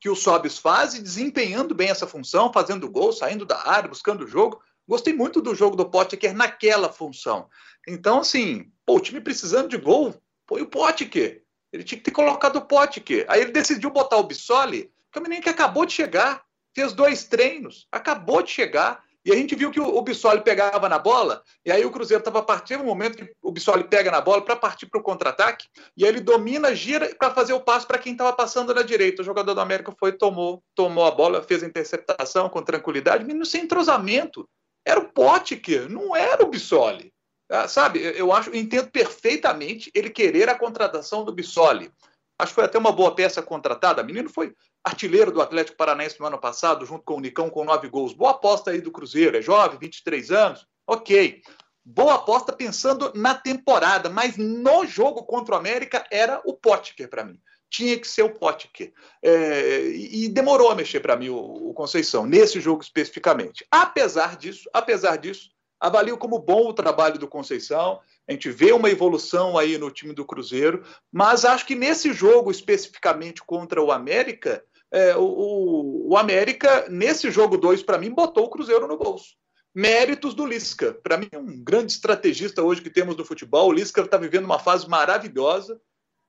que 0.00 0.10
o 0.10 0.16
Sobis 0.16 0.58
faz 0.58 0.94
e 0.94 1.02
desempenhando 1.02 1.74
bem 1.74 1.88
essa 1.88 2.06
função, 2.06 2.52
fazendo 2.52 2.90
gol, 2.90 3.12
saindo 3.12 3.46
da 3.46 3.66
área, 3.66 3.88
buscando 3.88 4.24
o 4.24 4.28
jogo. 4.28 4.60
Gostei 4.86 5.14
muito 5.14 5.40
do 5.40 5.54
jogo 5.54 5.76
do 5.76 5.88
Potker 5.88 6.34
naquela 6.34 6.92
função. 6.92 7.48
Então, 7.88 8.20
assim, 8.20 8.70
pô, 8.84 8.96
o 8.96 9.00
time 9.00 9.20
precisando 9.20 9.68
de 9.68 9.78
gol, 9.78 10.14
põe 10.46 10.60
o 10.60 10.68
Potker. 10.68 11.42
Ele 11.72 11.84
tinha 11.84 11.98
que 11.98 12.04
ter 12.04 12.10
colocado 12.10 12.56
o 12.56 12.66
Potker. 12.66 13.24
Aí 13.28 13.40
ele 13.40 13.52
decidiu 13.52 13.90
botar 13.90 14.18
o 14.18 14.24
Bissoli, 14.24 14.92
que 15.42 15.48
acabou 15.48 15.86
de 15.86 15.92
chegar, 15.92 16.42
fez 16.74 16.92
dois 16.92 17.24
treinos, 17.24 17.86
acabou 17.90 18.42
de 18.42 18.50
chegar. 18.50 19.02
E 19.24 19.32
a 19.32 19.36
gente 19.36 19.54
viu 19.54 19.70
que 19.70 19.80
o, 19.80 20.02
Bissoli 20.02 20.42
pegava 20.42 20.86
na 20.86 20.98
bola, 20.98 21.42
e 21.64 21.72
aí 21.72 21.82
o 21.82 21.90
Cruzeiro 21.90 22.20
estava 22.20 22.42
partindo 22.42 22.80
no 22.80 22.84
momento 22.84 23.16
que 23.16 23.32
o 23.42 23.50
Bissoli 23.50 23.84
pega 23.84 24.10
na 24.10 24.20
bola 24.20 24.42
para 24.42 24.54
partir 24.54 24.84
para 24.84 25.00
o 25.00 25.02
contra-ataque, 25.02 25.66
e 25.96 26.04
aí 26.04 26.10
ele 26.10 26.20
domina, 26.20 26.74
gira 26.74 27.08
para 27.18 27.32
fazer 27.32 27.54
o 27.54 27.60
passo 27.60 27.86
para 27.86 27.96
quem 27.96 28.12
estava 28.12 28.34
passando 28.34 28.74
na 28.74 28.82
direita. 28.82 29.22
O 29.22 29.24
jogador 29.24 29.54
do 29.54 29.60
América 29.62 29.94
foi, 29.98 30.12
tomou, 30.12 30.62
tomou 30.74 31.06
a 31.06 31.10
bola, 31.10 31.42
fez 31.42 31.62
a 31.62 31.66
interceptação 31.66 32.50
com 32.50 32.60
tranquilidade, 32.60 33.24
menino 33.24 33.46
sem 33.46 33.62
entrosamento. 33.62 34.46
Era 34.86 35.00
o 35.00 35.08
Potker, 35.08 35.88
não 35.88 36.14
era 36.14 36.44
o 36.44 36.48
Bissoli. 36.50 37.10
Ah, 37.50 37.66
sabe, 37.66 38.00
eu 38.00 38.30
acho, 38.30 38.50
eu 38.50 38.56
entendo 38.56 38.90
perfeitamente 38.90 39.90
ele 39.94 40.10
querer 40.10 40.50
a 40.50 40.58
contratação 40.58 41.24
do 41.24 41.32
Bissoli. 41.32 41.90
Acho 42.38 42.50
que 42.50 42.54
foi 42.56 42.64
até 42.64 42.78
uma 42.78 42.92
boa 42.92 43.14
peça 43.14 43.42
contratada. 43.42 44.02
O 44.02 44.04
menino 44.04 44.28
foi 44.28 44.54
artilheiro 44.84 45.32
do 45.32 45.40
Atlético 45.40 45.78
Paranaense 45.78 46.20
no 46.20 46.26
ano 46.26 46.38
passado, 46.38 46.84
junto 46.84 47.02
com 47.04 47.16
o 47.16 47.20
Nicão, 47.20 47.48
com 47.48 47.64
nove 47.64 47.88
gols. 47.88 48.12
Boa 48.12 48.32
aposta 48.32 48.70
aí 48.70 48.80
do 48.80 48.92
Cruzeiro. 48.92 49.36
É 49.36 49.42
jovem, 49.42 49.78
23 49.78 50.30
anos. 50.30 50.66
Ok. 50.86 51.42
Boa 51.82 52.14
aposta 52.14 52.52
pensando 52.52 53.12
na 53.14 53.34
temporada, 53.34 54.08
mas 54.08 54.36
no 54.36 54.86
jogo 54.86 55.24
contra 55.24 55.54
o 55.54 55.58
América 55.58 56.06
era 56.10 56.40
o 56.44 56.54
Potker 56.54 57.08
para 57.08 57.24
mim. 57.24 57.38
Tinha 57.70 57.98
que 57.98 58.06
ser 58.06 58.22
o 58.22 58.34
Potker. 58.34 58.92
É, 59.22 59.88
e 59.88 60.28
demorou 60.28 60.70
a 60.70 60.74
mexer 60.74 61.00
para 61.00 61.16
mim 61.16 61.30
o, 61.30 61.36
o 61.36 61.74
Conceição, 61.74 62.26
nesse 62.26 62.60
jogo 62.60 62.82
especificamente. 62.82 63.66
Apesar 63.70 64.36
disso, 64.36 64.68
apesar 64.72 65.16
disso, 65.16 65.50
avalio 65.80 66.16
como 66.16 66.38
bom 66.38 66.68
o 66.68 66.74
trabalho 66.74 67.18
do 67.18 67.28
Conceição. 67.28 68.00
A 68.26 68.32
gente 68.32 68.50
vê 68.50 68.72
uma 68.72 68.88
evolução 68.88 69.58
aí 69.58 69.76
no 69.76 69.90
time 69.90 70.14
do 70.14 70.24
Cruzeiro, 70.24 70.82
mas 71.12 71.44
acho 71.44 71.66
que 71.66 71.74
nesse 71.74 72.12
jogo 72.12 72.50
especificamente 72.50 73.42
contra 73.42 73.82
o 73.82 73.92
América, 73.92 74.64
é, 74.94 75.16
o, 75.16 76.08
o, 76.08 76.16
América, 76.16 76.86
nesse 76.88 77.28
jogo 77.28 77.58
2, 77.58 77.82
para 77.82 77.98
mim, 77.98 78.10
botou 78.10 78.44
o 78.44 78.48
Cruzeiro 78.48 78.86
no 78.86 78.96
bolso. 78.96 79.34
Méritos 79.74 80.34
do 80.34 80.46
Lisca. 80.46 80.94
Para 81.02 81.16
mim, 81.16 81.28
é 81.32 81.38
um 81.38 81.62
grande 81.64 81.90
estrategista 81.90 82.62
hoje 82.62 82.80
que 82.80 82.88
temos 82.88 83.16
no 83.16 83.24
futebol. 83.24 83.68
O 83.68 83.72
Lisca 83.72 84.02
está 84.02 84.16
vivendo 84.16 84.44
uma 84.44 84.60
fase 84.60 84.88
maravilhosa. 84.88 85.80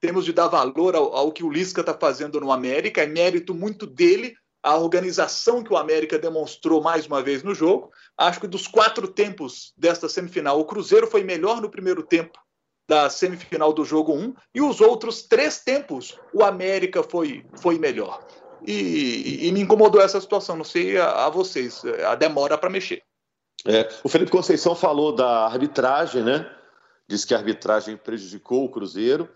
Temos 0.01 0.25
de 0.25 0.33
dar 0.33 0.47
valor 0.47 0.95
ao, 0.95 1.15
ao 1.15 1.31
que 1.31 1.43
o 1.43 1.49
Lisca 1.51 1.81
está 1.81 1.93
fazendo 1.93 2.41
no 2.41 2.51
América. 2.51 3.03
É 3.03 3.05
mérito 3.05 3.53
muito 3.53 3.85
dele, 3.85 4.35
a 4.63 4.75
organização 4.75 5.63
que 5.63 5.71
o 5.71 5.77
América 5.77 6.17
demonstrou 6.17 6.81
mais 6.81 7.05
uma 7.05 7.21
vez 7.21 7.43
no 7.43 7.53
jogo. 7.53 7.91
Acho 8.17 8.41
que 8.41 8.47
dos 8.47 8.67
quatro 8.67 9.07
tempos 9.07 9.73
desta 9.77 10.09
semifinal, 10.09 10.59
o 10.59 10.65
Cruzeiro 10.65 11.05
foi 11.05 11.23
melhor 11.23 11.61
no 11.61 11.69
primeiro 11.69 12.01
tempo 12.01 12.39
da 12.89 13.11
semifinal 13.11 13.71
do 13.73 13.85
jogo 13.85 14.13
1 14.13 14.33
e 14.55 14.61
os 14.61 14.81
outros 14.81 15.23
três 15.23 15.59
tempos 15.59 16.19
o 16.33 16.43
América 16.43 17.03
foi, 17.03 17.45
foi 17.61 17.77
melhor. 17.77 18.25
E, 18.67 19.47
e 19.47 19.51
me 19.51 19.61
incomodou 19.61 20.01
essa 20.01 20.19
situação, 20.19 20.55
não 20.55 20.63
sei 20.63 20.97
a, 20.97 21.25
a 21.25 21.29
vocês, 21.29 21.83
a 22.07 22.15
demora 22.15 22.57
para 22.57 22.69
mexer. 22.69 23.03
É, 23.67 23.89
o 24.03 24.09
Felipe 24.09 24.31
Conceição 24.31 24.75
falou 24.75 25.13
da 25.13 25.45
arbitragem, 25.45 26.23
né? 26.23 26.49
Diz 27.07 27.25
que 27.25 27.33
a 27.33 27.37
arbitragem 27.37 27.97
prejudicou 27.97 28.65
o 28.65 28.69
Cruzeiro. 28.69 29.29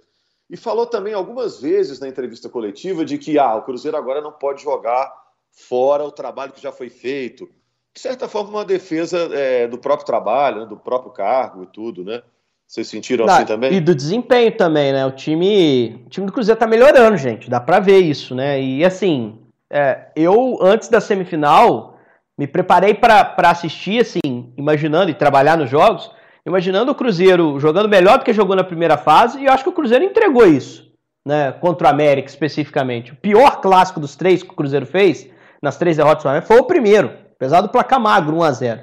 E 0.49 0.57
falou 0.57 0.87
também 0.87 1.13
algumas 1.13 1.61
vezes 1.61 1.99
na 1.99 2.07
entrevista 2.07 2.49
coletiva 2.49 3.05
de 3.05 3.17
que 3.17 3.37
ah, 3.37 3.55
o 3.55 3.61
Cruzeiro 3.61 3.95
agora 3.95 4.21
não 4.21 4.31
pode 4.31 4.63
jogar 4.63 5.13
fora 5.51 6.03
o 6.03 6.11
trabalho 6.11 6.51
que 6.51 6.61
já 6.61 6.71
foi 6.71 6.89
feito 6.89 7.47
de 7.93 7.99
certa 7.99 8.27
forma, 8.27 8.49
uma 8.49 8.65
defesa 8.65 9.29
é, 9.33 9.67
do 9.67 9.77
próprio 9.77 10.05
trabalho, 10.05 10.61
né, 10.61 10.65
do 10.65 10.77
próprio 10.77 11.11
cargo 11.11 11.63
e 11.63 11.67
tudo, 11.67 12.03
né? 12.03 12.23
Vocês 12.69 12.87
sentiram 12.87 13.25
Não, 13.25 13.33
assim 13.33 13.45
também? 13.45 13.73
E 13.73 13.79
do 13.79 13.95
desempenho 13.95 14.55
também, 14.55 14.93
né? 14.93 15.03
O 15.03 15.11
time, 15.11 16.03
o 16.05 16.09
time 16.09 16.27
do 16.27 16.31
Cruzeiro 16.31 16.59
tá 16.59 16.67
melhorando, 16.67 17.17
gente. 17.17 17.49
Dá 17.49 17.59
pra 17.59 17.79
ver 17.79 17.97
isso, 17.97 18.35
né? 18.35 18.61
E 18.61 18.85
assim, 18.85 19.39
é, 19.71 20.09
eu, 20.15 20.59
antes 20.61 20.87
da 20.87 21.01
semifinal, 21.01 21.97
me 22.37 22.45
preparei 22.45 22.93
para 22.93 23.33
assistir, 23.45 24.01
assim, 24.01 24.53
imaginando 24.55 25.09
e 25.09 25.15
trabalhar 25.15 25.57
nos 25.57 25.67
jogos, 25.67 26.11
imaginando 26.45 26.91
o 26.91 26.95
Cruzeiro 26.95 27.59
jogando 27.59 27.89
melhor 27.89 28.19
do 28.19 28.23
que 28.23 28.33
jogou 28.33 28.55
na 28.55 28.63
primeira 28.63 28.97
fase, 28.97 29.39
e 29.39 29.45
eu 29.45 29.51
acho 29.51 29.63
que 29.63 29.69
o 29.71 29.73
Cruzeiro 29.73 30.05
entregou 30.05 30.45
isso, 30.45 30.91
né? 31.25 31.51
Contra 31.53 31.87
o 31.87 31.89
América, 31.89 32.29
especificamente. 32.29 33.13
O 33.13 33.15
pior 33.15 33.61
clássico 33.61 33.99
dos 33.99 34.15
três 34.15 34.43
que 34.43 34.51
o 34.51 34.55
Cruzeiro 34.55 34.85
fez, 34.85 35.27
nas 35.59 35.75
três 35.75 35.97
derrotas 35.97 36.21
do 36.21 36.29
América, 36.29 36.47
foi 36.47 36.59
o 36.59 36.65
primeiro 36.65 37.29
apesar 37.39 37.61
do 37.61 37.69
placar 37.69 37.99
magro, 38.01 38.35
1 38.35 38.43
a 38.43 38.51
0 38.51 38.81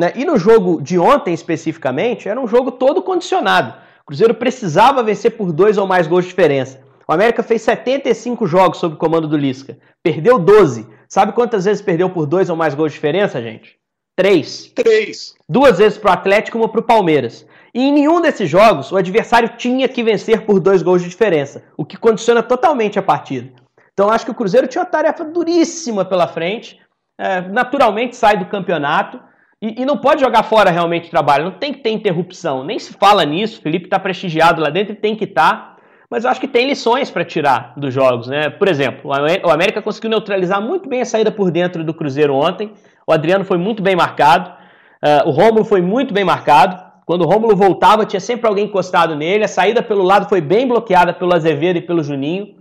né? 0.00 0.12
E 0.16 0.24
no 0.24 0.36
jogo 0.38 0.80
de 0.80 0.98
ontem 0.98 1.34
especificamente, 1.34 2.28
era 2.28 2.40
um 2.40 2.48
jogo 2.48 2.72
todo 2.72 3.02
condicionado. 3.02 3.74
O 4.02 4.06
Cruzeiro 4.06 4.34
precisava 4.34 5.02
vencer 5.02 5.36
por 5.36 5.52
dois 5.52 5.78
ou 5.78 5.86
mais 5.86 6.06
gols 6.06 6.24
de 6.24 6.30
diferença. 6.30 6.80
O 7.06 7.12
América 7.12 7.42
fez 7.42 7.62
75 7.62 8.46
jogos 8.46 8.78
sob 8.78 8.94
o 8.94 8.98
comando 8.98 9.28
do 9.28 9.36
Lisca. 9.36 9.78
Perdeu 10.02 10.38
12. 10.38 10.86
Sabe 11.08 11.32
quantas 11.32 11.66
vezes 11.66 11.82
perdeu 11.82 12.08
por 12.08 12.26
dois 12.26 12.48
ou 12.48 12.56
mais 12.56 12.74
gols 12.74 12.92
de 12.92 12.96
diferença, 12.96 13.42
gente? 13.42 13.76
Três. 14.16 14.72
Três. 14.74 15.34
Duas 15.48 15.78
vezes 15.78 15.98
para 15.98 16.10
o 16.10 16.14
Atlético 16.14 16.56
e 16.56 16.60
uma 16.60 16.68
para 16.68 16.80
o 16.80 16.84
Palmeiras. 16.84 17.46
E 17.74 17.82
em 17.82 17.92
nenhum 17.92 18.20
desses 18.20 18.48
jogos 18.48 18.90
o 18.90 18.96
adversário 18.96 19.50
tinha 19.56 19.86
que 19.86 20.02
vencer 20.02 20.46
por 20.46 20.58
dois 20.60 20.82
gols 20.82 21.02
de 21.02 21.08
diferença, 21.08 21.62
o 21.76 21.84
que 21.84 21.96
condiciona 21.96 22.42
totalmente 22.42 22.98
a 22.98 23.02
partida. 23.02 23.52
Então 23.92 24.10
acho 24.10 24.24
que 24.24 24.30
o 24.30 24.34
Cruzeiro 24.34 24.66
tinha 24.66 24.82
uma 24.82 24.90
tarefa 24.90 25.24
duríssima 25.24 26.04
pela 26.04 26.26
frente 26.26 26.80
é, 27.20 27.42
naturalmente 27.42 28.16
sai 28.16 28.38
do 28.38 28.46
campeonato 28.46 29.20
e, 29.62 29.82
e, 29.82 29.84
não 29.84 29.96
pode 29.98 30.20
jogar 30.20 30.42
fora 30.42 30.70
realmente 30.70 31.08
o 31.08 31.10
trabalho, 31.10 31.44
não 31.44 31.50
tem 31.52 31.72
que 31.72 31.80
ter 31.80 31.90
interrupção, 31.90 32.64
nem 32.64 32.78
se 32.78 32.94
fala 32.94 33.24
nisso, 33.24 33.58
o 33.58 33.62
Felipe 33.62 33.84
está 33.86 33.98
prestigiado 33.98 34.60
lá 34.60 34.70
dentro 34.70 34.92
e 34.92 34.96
tem 34.96 35.14
que 35.14 35.24
estar, 35.24 35.52
tá, 35.52 35.76
mas 36.08 36.24
eu 36.24 36.30
acho 36.30 36.40
que 36.40 36.48
tem 36.48 36.66
lições 36.66 37.10
para 37.10 37.24
tirar 37.24 37.74
dos 37.76 37.94
jogos, 37.94 38.26
né? 38.26 38.50
Por 38.50 38.68
exemplo, 38.68 39.10
o 39.10 39.50
América 39.50 39.80
conseguiu 39.80 40.10
neutralizar 40.10 40.60
muito 40.60 40.88
bem 40.88 41.02
a 41.02 41.04
saída 41.04 41.30
por 41.30 41.50
dentro 41.50 41.84
do 41.84 41.94
Cruzeiro 41.94 42.34
ontem, 42.34 42.72
o 43.06 43.12
Adriano 43.12 43.44
foi 43.44 43.58
muito 43.58 43.82
bem 43.82 43.94
marcado, 43.94 44.50
uh, 44.50 45.28
o 45.28 45.30
Rômulo 45.30 45.64
foi 45.64 45.80
muito 45.82 46.12
bem 46.14 46.24
marcado, 46.24 46.82
quando 47.04 47.22
o 47.22 47.26
Rômulo 47.26 47.54
voltava 47.54 48.06
tinha 48.06 48.20
sempre 48.20 48.48
alguém 48.48 48.64
encostado 48.64 49.14
nele, 49.14 49.44
a 49.44 49.48
saída 49.48 49.82
pelo 49.82 50.02
lado 50.02 50.28
foi 50.28 50.40
bem 50.40 50.66
bloqueada 50.66 51.12
pelo 51.12 51.34
Azevedo 51.34 51.76
e 51.76 51.82
pelo 51.82 52.02
Juninho, 52.02 52.54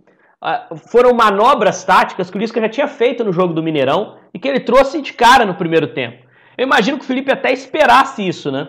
uh, 0.43 0.75
foram 0.75 1.13
manobras 1.13 1.83
táticas 1.83 2.29
que 2.29 2.37
o 2.37 2.39
Lisca 2.39 2.59
já 2.59 2.69
tinha 2.69 2.87
feito 2.87 3.23
no 3.23 3.31
jogo 3.31 3.53
do 3.53 3.63
Mineirão, 3.63 4.17
e 4.33 4.39
que 4.39 4.47
ele 4.47 4.59
trouxe 4.59 5.01
de 5.01 5.13
cara 5.13 5.45
no 5.45 5.55
primeiro 5.55 5.87
tempo. 5.87 6.28
Eu 6.59 6.63
imagino 6.63 6.97
que 6.97 7.05
o 7.05 7.07
Felipe 7.07 7.31
até 7.31 7.53
esperasse 7.53 8.27
isso, 8.27 8.51
né? 8.51 8.67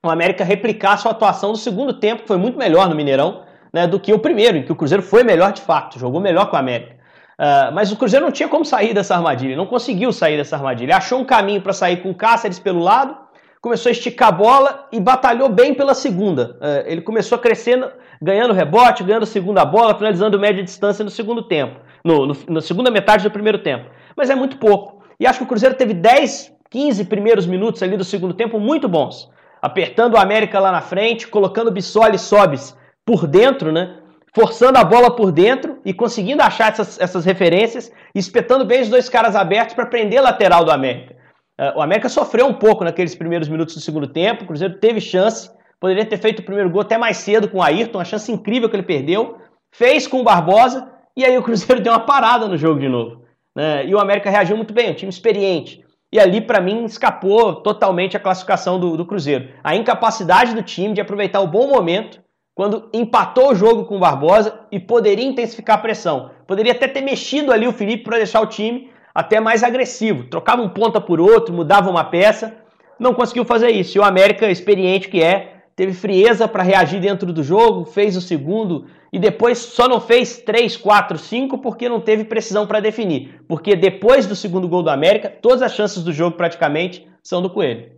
O 0.00 0.08
América 0.08 0.44
replicar 0.44 0.96
sua 0.96 1.10
atuação 1.10 1.50
do 1.50 1.58
segundo 1.58 1.92
tempo, 1.92 2.22
que 2.22 2.28
foi 2.28 2.36
muito 2.36 2.56
melhor 2.56 2.88
no 2.88 2.94
Mineirão, 2.94 3.42
né, 3.74 3.84
do 3.84 3.98
que 3.98 4.12
o 4.12 4.18
primeiro, 4.20 4.58
em 4.58 4.62
que 4.62 4.70
o 4.70 4.76
Cruzeiro 4.76 5.02
foi 5.02 5.24
melhor 5.24 5.52
de 5.52 5.60
fato, 5.60 5.98
jogou 5.98 6.20
melhor 6.20 6.48
que 6.48 6.54
o 6.54 6.58
América. 6.58 6.94
Uh, 7.32 7.74
mas 7.74 7.90
o 7.90 7.96
Cruzeiro 7.96 8.24
não 8.24 8.30
tinha 8.30 8.48
como 8.48 8.64
sair 8.64 8.94
dessa 8.94 9.16
armadilha, 9.16 9.56
não 9.56 9.66
conseguiu 9.66 10.12
sair 10.12 10.36
dessa 10.36 10.54
armadilha. 10.54 10.96
Achou 10.96 11.18
um 11.18 11.24
caminho 11.24 11.60
para 11.60 11.72
sair 11.72 11.96
com 11.96 12.10
o 12.10 12.14
Cáceres 12.14 12.60
pelo 12.60 12.78
lado, 12.78 13.16
começou 13.60 13.90
a 13.90 13.92
esticar 13.92 14.28
a 14.28 14.32
bola 14.32 14.86
e 14.92 15.00
batalhou 15.00 15.48
bem 15.48 15.74
pela 15.74 15.94
segunda. 15.94 16.56
Uh, 16.60 16.86
ele 16.86 17.00
começou 17.00 17.34
a 17.34 17.40
crescer, 17.40 17.92
ganhando 18.20 18.54
rebote, 18.54 19.02
ganhando 19.02 19.26
segunda 19.26 19.64
bola, 19.64 19.96
finalizando 19.96 20.38
média 20.38 20.62
distância 20.62 21.04
no 21.04 21.10
segundo 21.10 21.42
tempo, 21.42 21.80
no, 22.04 22.24
no, 22.24 22.36
na 22.50 22.60
segunda 22.60 22.88
metade 22.88 23.24
do 23.24 23.32
primeiro 23.32 23.58
tempo. 23.58 23.90
Mas 24.16 24.30
é 24.30 24.36
muito 24.36 24.58
pouco. 24.58 25.02
E 25.18 25.26
acho 25.26 25.38
que 25.40 25.44
o 25.44 25.48
Cruzeiro 25.48 25.74
teve 25.74 25.94
10, 25.94 26.51
15 26.72 27.04
primeiros 27.04 27.46
minutos 27.46 27.82
ali 27.82 27.98
do 27.98 28.04
segundo 28.04 28.32
tempo 28.32 28.58
muito 28.58 28.88
bons. 28.88 29.30
Apertando 29.60 30.14
o 30.14 30.18
América 30.18 30.58
lá 30.58 30.72
na 30.72 30.80
frente, 30.80 31.28
colocando 31.28 31.68
o 31.68 31.70
Bissoli 31.70 32.18
Sobis 32.18 32.74
por 33.04 33.26
dentro, 33.26 33.70
né? 33.70 33.98
Forçando 34.34 34.78
a 34.78 34.84
bola 34.84 35.14
por 35.14 35.30
dentro 35.30 35.78
e 35.84 35.92
conseguindo 35.92 36.42
achar 36.42 36.72
essas, 36.72 36.98
essas 36.98 37.26
referências, 37.26 37.92
espetando 38.14 38.64
bem 38.64 38.80
os 38.80 38.88
dois 38.88 39.10
caras 39.10 39.36
abertos 39.36 39.74
para 39.74 39.84
prender 39.84 40.20
a 40.20 40.22
lateral 40.22 40.64
do 40.64 40.70
América. 40.70 41.14
Uh, 41.60 41.78
o 41.78 41.82
América 41.82 42.08
sofreu 42.08 42.46
um 42.46 42.54
pouco 42.54 42.82
naqueles 42.82 43.14
primeiros 43.14 43.50
minutos 43.50 43.74
do 43.74 43.80
segundo 43.82 44.06
tempo, 44.06 44.44
o 44.44 44.46
Cruzeiro 44.46 44.78
teve 44.78 45.02
chance, 45.02 45.50
poderia 45.78 46.06
ter 46.06 46.16
feito 46.16 46.38
o 46.38 46.42
primeiro 46.42 46.70
gol 46.70 46.80
até 46.80 46.96
mais 46.96 47.18
cedo 47.18 47.46
com 47.50 47.58
o 47.58 47.62
Ayrton, 47.62 47.98
uma 47.98 48.06
chance 48.06 48.32
incrível 48.32 48.70
que 48.70 48.76
ele 48.76 48.82
perdeu, 48.82 49.36
fez 49.70 50.06
com 50.06 50.20
o 50.20 50.24
Barbosa, 50.24 50.90
e 51.14 51.26
aí 51.26 51.36
o 51.36 51.42
Cruzeiro 51.42 51.82
deu 51.84 51.92
uma 51.92 52.00
parada 52.00 52.48
no 52.48 52.56
jogo 52.56 52.80
de 52.80 52.88
novo. 52.88 53.22
Né? 53.54 53.84
E 53.84 53.94
o 53.94 53.98
América 53.98 54.30
reagiu 54.30 54.56
muito 54.56 54.72
bem, 54.72 54.90
um 54.90 54.94
time 54.94 55.10
experiente. 55.10 55.84
E 56.12 56.20
ali, 56.20 56.42
para 56.42 56.60
mim, 56.60 56.84
escapou 56.84 57.54
totalmente 57.54 58.16
a 58.16 58.20
classificação 58.20 58.78
do, 58.78 58.98
do 58.98 59.06
Cruzeiro. 59.06 59.48
A 59.64 59.74
incapacidade 59.74 60.54
do 60.54 60.62
time 60.62 60.92
de 60.92 61.00
aproveitar 61.00 61.40
o 61.40 61.46
bom 61.46 61.66
momento 61.68 62.20
quando 62.54 62.90
empatou 62.92 63.52
o 63.52 63.54
jogo 63.54 63.86
com 63.86 63.96
o 63.96 64.00
Barbosa 64.00 64.60
e 64.70 64.78
poderia 64.78 65.24
intensificar 65.24 65.78
a 65.78 65.80
pressão. 65.80 66.30
Poderia 66.46 66.72
até 66.72 66.86
ter 66.86 67.00
mexido 67.00 67.50
ali 67.50 67.66
o 67.66 67.72
Felipe 67.72 68.04
para 68.04 68.18
deixar 68.18 68.42
o 68.42 68.46
time 68.46 68.90
até 69.14 69.40
mais 69.40 69.62
agressivo. 69.62 70.24
Trocava 70.24 70.60
um 70.60 70.68
ponta 70.68 71.00
por 71.00 71.18
outro, 71.18 71.54
mudava 71.54 71.88
uma 71.88 72.04
peça. 72.04 72.54
Não 72.98 73.14
conseguiu 73.14 73.46
fazer 73.46 73.70
isso. 73.70 73.96
E 73.96 74.00
o 74.00 74.04
América, 74.04 74.50
experiente 74.50 75.08
que 75.08 75.22
é, 75.22 75.62
teve 75.74 75.94
frieza 75.94 76.46
para 76.46 76.62
reagir 76.62 77.00
dentro 77.00 77.32
do 77.32 77.42
jogo, 77.42 77.86
fez 77.86 78.18
o 78.18 78.20
segundo 78.20 78.86
e 79.12 79.18
depois 79.18 79.58
só 79.58 79.86
não 79.86 80.00
fez 80.00 80.38
3, 80.38 80.76
4, 80.78 81.18
5 81.18 81.58
porque 81.58 81.88
não 81.88 82.00
teve 82.00 82.24
precisão 82.24 82.66
para 82.66 82.80
definir. 82.80 83.44
Porque 83.46 83.76
depois 83.76 84.26
do 84.26 84.34
segundo 84.34 84.66
gol 84.66 84.82
do 84.82 84.88
América, 84.88 85.28
todas 85.28 85.60
as 85.60 85.74
chances 85.74 86.02
do 86.02 86.12
jogo 86.12 86.36
praticamente 86.36 87.06
são 87.22 87.42
do 87.42 87.50
Coelho. 87.50 87.92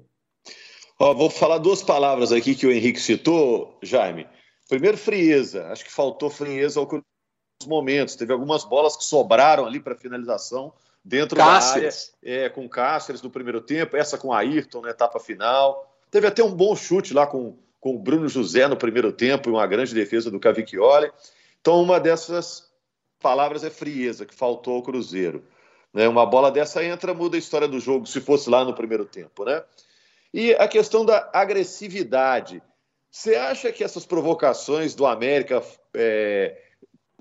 Ó, 0.98 1.14
vou 1.14 1.30
falar 1.30 1.58
duas 1.58 1.82
palavras 1.82 2.32
aqui 2.32 2.54
que 2.54 2.66
o 2.66 2.72
Henrique 2.72 3.00
citou, 3.00 3.78
Jaime. 3.80 4.26
Primeiro, 4.68 4.96
frieza. 4.96 5.68
Acho 5.68 5.84
que 5.84 5.92
faltou 5.92 6.28
frieza 6.30 6.80
alguns 6.80 7.02
momentos. 7.64 8.16
Teve 8.16 8.32
algumas 8.32 8.64
bolas 8.64 8.96
que 8.96 9.04
sobraram 9.04 9.66
ali 9.66 9.78
para 9.78 9.94
finalização 9.94 10.72
dentro 11.04 11.36
Cáceres. 11.36 12.12
da 12.22 12.28
área. 12.28 12.46
É, 12.46 12.48
com 12.48 12.68
Cáceres 12.68 13.22
no 13.22 13.30
primeiro 13.30 13.60
tempo, 13.60 13.96
essa 13.96 14.18
com 14.18 14.32
Ayrton 14.32 14.80
na 14.80 14.90
etapa 14.90 15.20
final. 15.20 15.94
Teve 16.10 16.26
até 16.26 16.42
um 16.42 16.52
bom 16.52 16.74
chute 16.74 17.14
lá 17.14 17.26
com, 17.26 17.56
com 17.84 17.96
o 17.96 17.98
Bruno 17.98 18.26
José 18.30 18.66
no 18.66 18.78
primeiro 18.78 19.12
tempo 19.12 19.50
e 19.50 19.52
uma 19.52 19.66
grande 19.66 19.92
defesa 19.92 20.30
do 20.30 20.40
Cavicchioli. 20.40 21.12
Então, 21.60 21.82
uma 21.82 22.00
dessas 22.00 22.72
palavras 23.20 23.62
é 23.62 23.68
frieza, 23.68 24.24
que 24.24 24.34
faltou 24.34 24.76
ao 24.76 24.82
Cruzeiro. 24.82 25.44
Né? 25.92 26.08
Uma 26.08 26.24
bola 26.24 26.50
dessa 26.50 26.82
entra, 26.82 27.12
muda 27.12 27.36
a 27.36 27.38
história 27.38 27.68
do 27.68 27.78
jogo, 27.78 28.06
se 28.06 28.22
fosse 28.22 28.48
lá 28.48 28.64
no 28.64 28.72
primeiro 28.72 29.04
tempo. 29.04 29.44
Né? 29.44 29.62
E 30.32 30.54
a 30.54 30.66
questão 30.66 31.04
da 31.04 31.28
agressividade. 31.30 32.62
Você 33.10 33.34
acha 33.34 33.70
que 33.70 33.84
essas 33.84 34.06
provocações 34.06 34.94
do 34.94 35.04
América 35.04 35.62
é, 35.92 36.58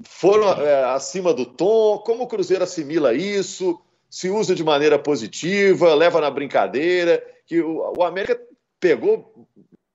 foram 0.02 0.50
é, 0.50 0.86
acima 0.94 1.34
do 1.34 1.46
tom? 1.46 1.98
Como 1.98 2.24
o 2.24 2.28
Cruzeiro 2.28 2.64
assimila 2.64 3.14
isso? 3.14 3.82
Se 4.10 4.30
usa 4.30 4.56
de 4.56 4.64
maneira 4.64 4.98
positiva, 4.98 5.94
leva 5.94 6.22
na 6.22 6.32
brincadeira? 6.32 7.22
Que 7.46 7.60
o, 7.60 7.92
o 7.98 8.02
América 8.02 8.42
pegou 8.80 9.46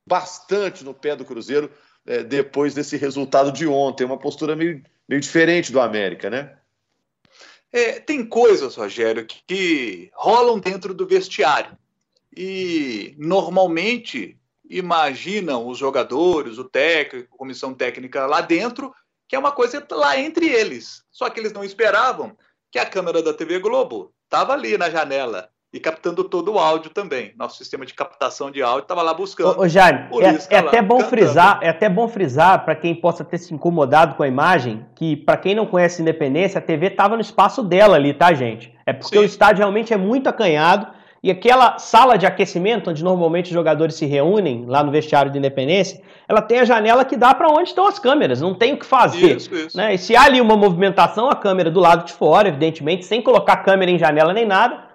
bastante 0.09 0.83
no 0.83 0.91
pé 0.91 1.15
do 1.15 1.23
Cruzeiro 1.23 1.71
é, 2.05 2.23
depois 2.23 2.73
desse 2.73 2.97
resultado 2.97 3.51
de 3.51 3.67
ontem. 3.67 4.03
Uma 4.03 4.17
postura 4.17 4.55
meio, 4.55 4.83
meio 5.07 5.21
diferente 5.21 5.71
do 5.71 5.79
América, 5.79 6.31
né? 6.31 6.57
É, 7.71 7.99
tem 7.99 8.25
coisas, 8.25 8.75
Rogério, 8.75 9.27
que, 9.27 9.43
que 9.47 10.11
rolam 10.15 10.59
dentro 10.59 10.95
do 10.95 11.05
vestiário. 11.05 11.77
E 12.35 13.13
normalmente 13.19 14.35
imaginam 14.67 15.67
os 15.67 15.77
jogadores, 15.77 16.57
o 16.57 16.63
técnico, 16.63 17.35
a 17.35 17.37
comissão 17.37 17.73
técnica 17.73 18.25
lá 18.25 18.41
dentro, 18.41 18.91
que 19.27 19.35
é 19.35 19.39
uma 19.39 19.51
coisa 19.51 19.85
lá 19.91 20.19
entre 20.19 20.47
eles. 20.47 21.03
Só 21.11 21.29
que 21.29 21.39
eles 21.39 21.53
não 21.53 21.63
esperavam 21.63 22.35
que 22.71 22.79
a 22.79 22.85
câmera 22.85 23.21
da 23.21 23.33
TV 23.33 23.59
Globo 23.59 24.11
estava 24.23 24.53
ali 24.53 24.75
na 24.75 24.89
janela 24.89 25.51
e 25.71 25.79
captando 25.79 26.23
todo 26.23 26.53
o 26.53 26.59
áudio 26.59 26.89
também. 26.89 27.31
Nosso 27.37 27.57
sistema 27.57 27.85
de 27.85 27.93
captação 27.93 28.49
de 28.49 28.61
áudio 28.61 28.83
estava 28.83 29.03
lá 29.03 29.13
buscando. 29.13 29.59
Ô, 29.59 29.63
ô 29.63 29.67
Jaime, 29.67 30.07
é, 30.19 30.55
é 30.55 30.59
até 30.59 30.81
bom 30.81 30.99
frisar, 31.01 31.59
é 31.61 31.69
até 31.69 31.87
bom 31.87 32.07
frisar 32.07 32.65
para 32.65 32.75
quem 32.75 32.95
possa 32.95 33.23
ter 33.23 33.37
se 33.37 33.53
incomodado 33.53 34.15
com 34.15 34.23
a 34.23 34.27
imagem, 34.27 34.85
que 34.95 35.15
para 35.15 35.37
quem 35.37 35.53
não 35.53 35.67
conhece 35.67 36.01
Independência, 36.01 36.57
a 36.57 36.61
TV 36.61 36.87
estava 36.87 37.15
no 37.15 37.21
espaço 37.21 37.61
dela 37.61 37.95
ali, 37.95 38.13
tá, 38.13 38.33
gente? 38.33 38.73
É 38.85 38.93
porque 38.93 39.15
Sim. 39.15 39.21
o 39.21 39.25
estádio 39.25 39.59
realmente 39.59 39.93
é 39.93 39.97
muito 39.97 40.27
acanhado 40.27 40.87
e 41.21 41.29
aquela 41.29 41.77
sala 41.77 42.17
de 42.17 42.25
aquecimento, 42.25 42.89
onde 42.89 43.03
normalmente 43.03 43.47
os 43.47 43.53
jogadores 43.53 43.95
se 43.95 44.05
reúnem, 44.05 44.65
lá 44.65 44.83
no 44.83 44.91
vestiário 44.91 45.31
de 45.31 45.37
Independência, 45.37 46.01
ela 46.27 46.41
tem 46.41 46.59
a 46.59 46.65
janela 46.65 47.03
que 47.03 47.17
dá 47.17 47.33
para 47.33 47.49
onde 47.49 47.69
estão 47.69 47.85
as 47.85 47.99
câmeras, 47.99 48.39
não 48.41 48.55
tem 48.55 48.73
o 48.73 48.79
que 48.79 48.85
fazer. 48.85 49.37
Isso, 49.37 49.53
isso. 49.53 49.77
Né? 49.77 49.95
E 49.95 49.97
se 49.97 50.15
há 50.15 50.23
ali 50.23 50.39
uma 50.39 50.55
movimentação, 50.55 51.29
a 51.29 51.35
câmera 51.35 51.69
do 51.69 51.79
lado 51.79 52.05
de 52.05 52.13
fora, 52.13 52.47
evidentemente, 52.47 53.05
sem 53.05 53.21
colocar 53.21 53.57
câmera 53.57 53.91
em 53.91 53.99
janela 53.99 54.33
nem 54.33 54.45
nada, 54.45 54.88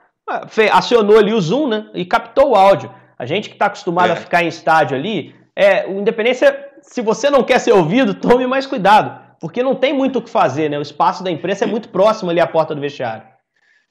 acionou 0.73 1.19
ali 1.19 1.33
o 1.33 1.41
zoom 1.41 1.69
né? 1.69 1.91
e 1.95 2.05
captou 2.05 2.51
o 2.51 2.55
áudio. 2.55 2.93
A 3.19 3.27
gente 3.27 3.49
que 3.49 3.55
está 3.55 3.67
acostumado 3.67 4.11
é. 4.11 4.13
a 4.13 4.17
ficar 4.17 4.43
em 4.43 4.49
estádio 4.49 4.97
ali, 4.97 5.35
é, 5.55 5.87
o 5.87 6.01
Independência, 6.01 6.73
se 6.83 7.01
você 7.01 7.31
não 7.31 7.43
quer 7.43 7.61
ser 7.61 7.73
ouvido, 7.73 8.15
tome 8.15 8.47
mais 8.47 8.67
cuidado, 8.67 9.21
porque 9.41 9.63
não 9.63 9.75
tem 9.75 9.93
muito 9.93 10.19
o 10.19 10.23
que 10.23 10.31
fazer, 10.31 10.69
né? 10.69 10.79
O 10.79 10.83
espaço 10.83 11.23
da 11.23 11.31
imprensa 11.31 11.65
é 11.65 11.67
muito 11.67 11.89
próximo 11.89 12.31
ali 12.31 12.41
à 12.41 12.47
porta 12.47 12.75
do 12.75 12.81
vestiário. 12.81 13.25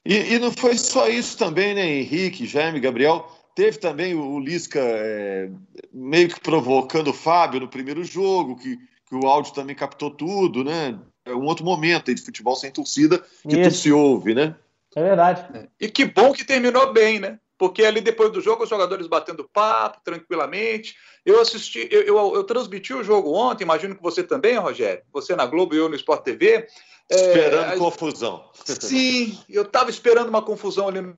E, 0.06 0.34
e, 0.34 0.39
não 0.39 0.52
foi 0.52 0.78
só 0.78 1.08
isso 1.08 1.38
também, 1.38 1.74
né, 1.74 1.86
Henrique, 1.86 2.46
Jaime, 2.46 2.80
Gabriel? 2.80 3.26
Teve 3.56 3.78
também 3.78 4.13
o, 4.13 4.38
Lisca 4.39 4.80
é, 4.80 5.50
meio 5.93 6.28
que 6.28 6.41
provocando 6.41 7.10
o 7.10 7.13
Fábio 7.13 7.62
no 7.62 7.69
primeiro 7.69 8.04
jogo, 8.04 8.58
que, 8.58 8.78
que 9.08 9.15
o 9.15 9.28
áudio 9.28 9.54
também 9.54 9.76
captou 9.76 10.12
tudo, 10.12 10.63
né? 10.63 11.00
É 11.26 11.34
um 11.34 11.46
outro 11.46 11.63
momento 11.63 12.10
aí 12.10 12.15
de 12.15 12.22
futebol 12.22 12.56
sem 12.56 12.69
torcida 12.69 13.19
que 13.43 13.56
isso. 13.56 13.62
tudo 13.62 13.72
se 13.72 13.91
ouve, 13.93 14.34
né? 14.34 14.56
É 14.95 15.01
verdade. 15.01 15.69
E 15.79 15.89
que 15.89 16.06
bom 16.06 16.34
que 16.34 16.45
terminou 16.45 16.93
bem, 16.93 17.19
né? 17.19 17.39
Porque 17.58 17.84
ali 17.84 18.01
depois 18.01 18.32
do 18.32 18.41
jogo, 18.41 18.63
os 18.63 18.69
jogadores 18.69 19.08
batendo 19.08 19.49
papo 19.51 20.01
tranquilamente. 20.03 20.95
Eu 21.25 21.39
assisti, 21.39 21.88
eu, 21.89 22.01
eu, 22.01 22.36
eu 22.36 22.43
transmiti 22.43 22.93
o 22.93 23.03
jogo 23.03 23.34
ontem, 23.34 23.63
imagino 23.63 23.95
que 23.95 24.01
você 24.01 24.23
também, 24.23 24.58
Rogério. 24.58 25.03
Você 25.13 25.36
na 25.36 25.45
Globo 25.45 25.73
e 25.73 25.77
eu 25.77 25.88
no 25.88 25.95
Sport 25.95 26.23
TV. 26.23 26.67
Esperando 27.10 27.73
é, 27.73 27.77
confusão. 27.77 28.49
Sim, 28.65 29.38
eu 29.47 29.63
estava 29.63 29.89
esperando 29.89 30.29
uma 30.29 30.41
confusão 30.41 30.88
ali. 30.88 31.13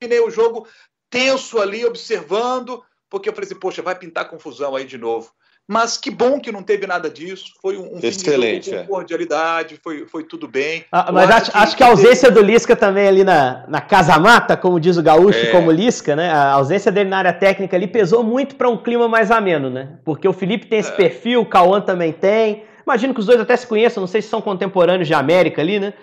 Terminei 0.00 0.26
o 0.26 0.30
jogo 0.30 0.66
tenso 1.08 1.60
ali, 1.60 1.84
observando, 1.84 2.82
porque 3.08 3.28
eu 3.28 3.32
falei 3.32 3.48
assim, 3.48 3.58
poxa, 3.58 3.80
vai 3.80 3.96
pintar 3.96 4.28
confusão 4.28 4.74
aí 4.74 4.84
de 4.84 4.98
novo. 4.98 5.32
Mas 5.66 5.96
que 5.96 6.10
bom 6.10 6.38
que 6.38 6.52
não 6.52 6.62
teve 6.62 6.86
nada 6.86 7.08
disso. 7.08 7.46
Foi 7.60 7.78
um, 7.78 7.96
um 7.96 7.98
Excelente, 8.02 8.70
com 8.70 8.76
é. 8.76 8.82
cordialidade, 8.84 9.80
foi, 9.82 10.06
foi 10.06 10.22
tudo 10.22 10.46
bem. 10.46 10.84
Ah, 10.92 11.10
mas 11.10 11.30
acho, 11.30 11.50
que, 11.50 11.56
acho 11.56 11.76
que, 11.76 11.82
a 11.82 11.86
ausência 11.86 12.28
teve... 12.28 12.40
do 12.40 12.46
Lisca 12.46 12.76
também 12.76 13.08
ali 13.08 13.24
na, 13.24 13.64
na 13.66 13.80
casa 13.80 14.18
mata, 14.18 14.58
como 14.58 14.78
diz 14.78 14.98
o 14.98 15.02
gaúcho, 15.02 15.38
é. 15.38 15.46
como 15.46 15.70
Lisca, 15.70 16.14
né? 16.14 16.30
A 16.30 16.52
ausência 16.52 16.92
dele 16.92 17.08
na 17.08 17.16
área 17.16 17.32
técnica 17.32 17.76
ali 17.76 17.86
pesou 17.86 18.22
muito 18.22 18.56
para 18.56 18.68
um 18.68 18.76
clima 18.76 19.08
mais 19.08 19.30
ameno, 19.30 19.70
né? 19.70 19.98
Porque 20.04 20.28
o 20.28 20.34
Felipe 20.34 20.66
tem 20.66 20.78
esse 20.78 20.92
é. 20.92 20.96
perfil, 20.96 21.40
o 21.40 21.46
Cauã 21.46 21.80
também 21.80 22.12
tem. 22.12 22.64
Imagino 22.86 23.14
que 23.14 23.20
os 23.20 23.26
dois 23.26 23.40
até 23.40 23.56
se 23.56 23.66
conheçam, 23.66 24.02
não 24.02 24.08
sei 24.08 24.20
se 24.20 24.28
são 24.28 24.42
contemporâneos 24.42 25.08
de 25.08 25.14
América 25.14 25.62
ali, 25.62 25.80
né? 25.80 25.94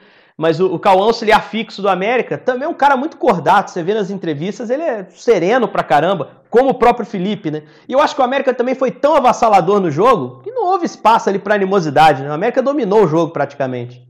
Mas 0.41 0.59
o, 0.59 0.73
o 0.73 0.79
Cauã, 0.79 1.03
auxiliar 1.03 1.47
fixo 1.47 1.83
do 1.83 1.87
América, 1.87 2.35
também 2.35 2.65
é 2.65 2.67
um 2.67 2.73
cara 2.73 2.97
muito 2.97 3.15
cordato. 3.15 3.69
Você 3.69 3.83
vê 3.83 3.93
nas 3.93 4.09
entrevistas, 4.09 4.71
ele 4.71 4.81
é 4.81 5.07
sereno 5.11 5.67
pra 5.67 5.83
caramba, 5.83 6.41
como 6.49 6.71
o 6.71 6.73
próprio 6.73 7.05
Felipe, 7.05 7.51
né? 7.51 7.61
E 7.87 7.93
eu 7.93 8.01
acho 8.01 8.15
que 8.15 8.21
o 8.21 8.23
América 8.23 8.51
também 8.51 8.73
foi 8.73 8.89
tão 8.89 9.15
avassalador 9.15 9.79
no 9.79 9.91
jogo 9.91 10.41
que 10.41 10.49
não 10.49 10.65
houve 10.65 10.87
espaço 10.87 11.29
ali 11.29 11.37
pra 11.37 11.53
animosidade, 11.53 12.23
né? 12.23 12.29
O 12.31 12.33
América 12.33 12.59
dominou 12.59 13.03
o 13.03 13.07
jogo 13.07 13.31
praticamente. 13.31 14.03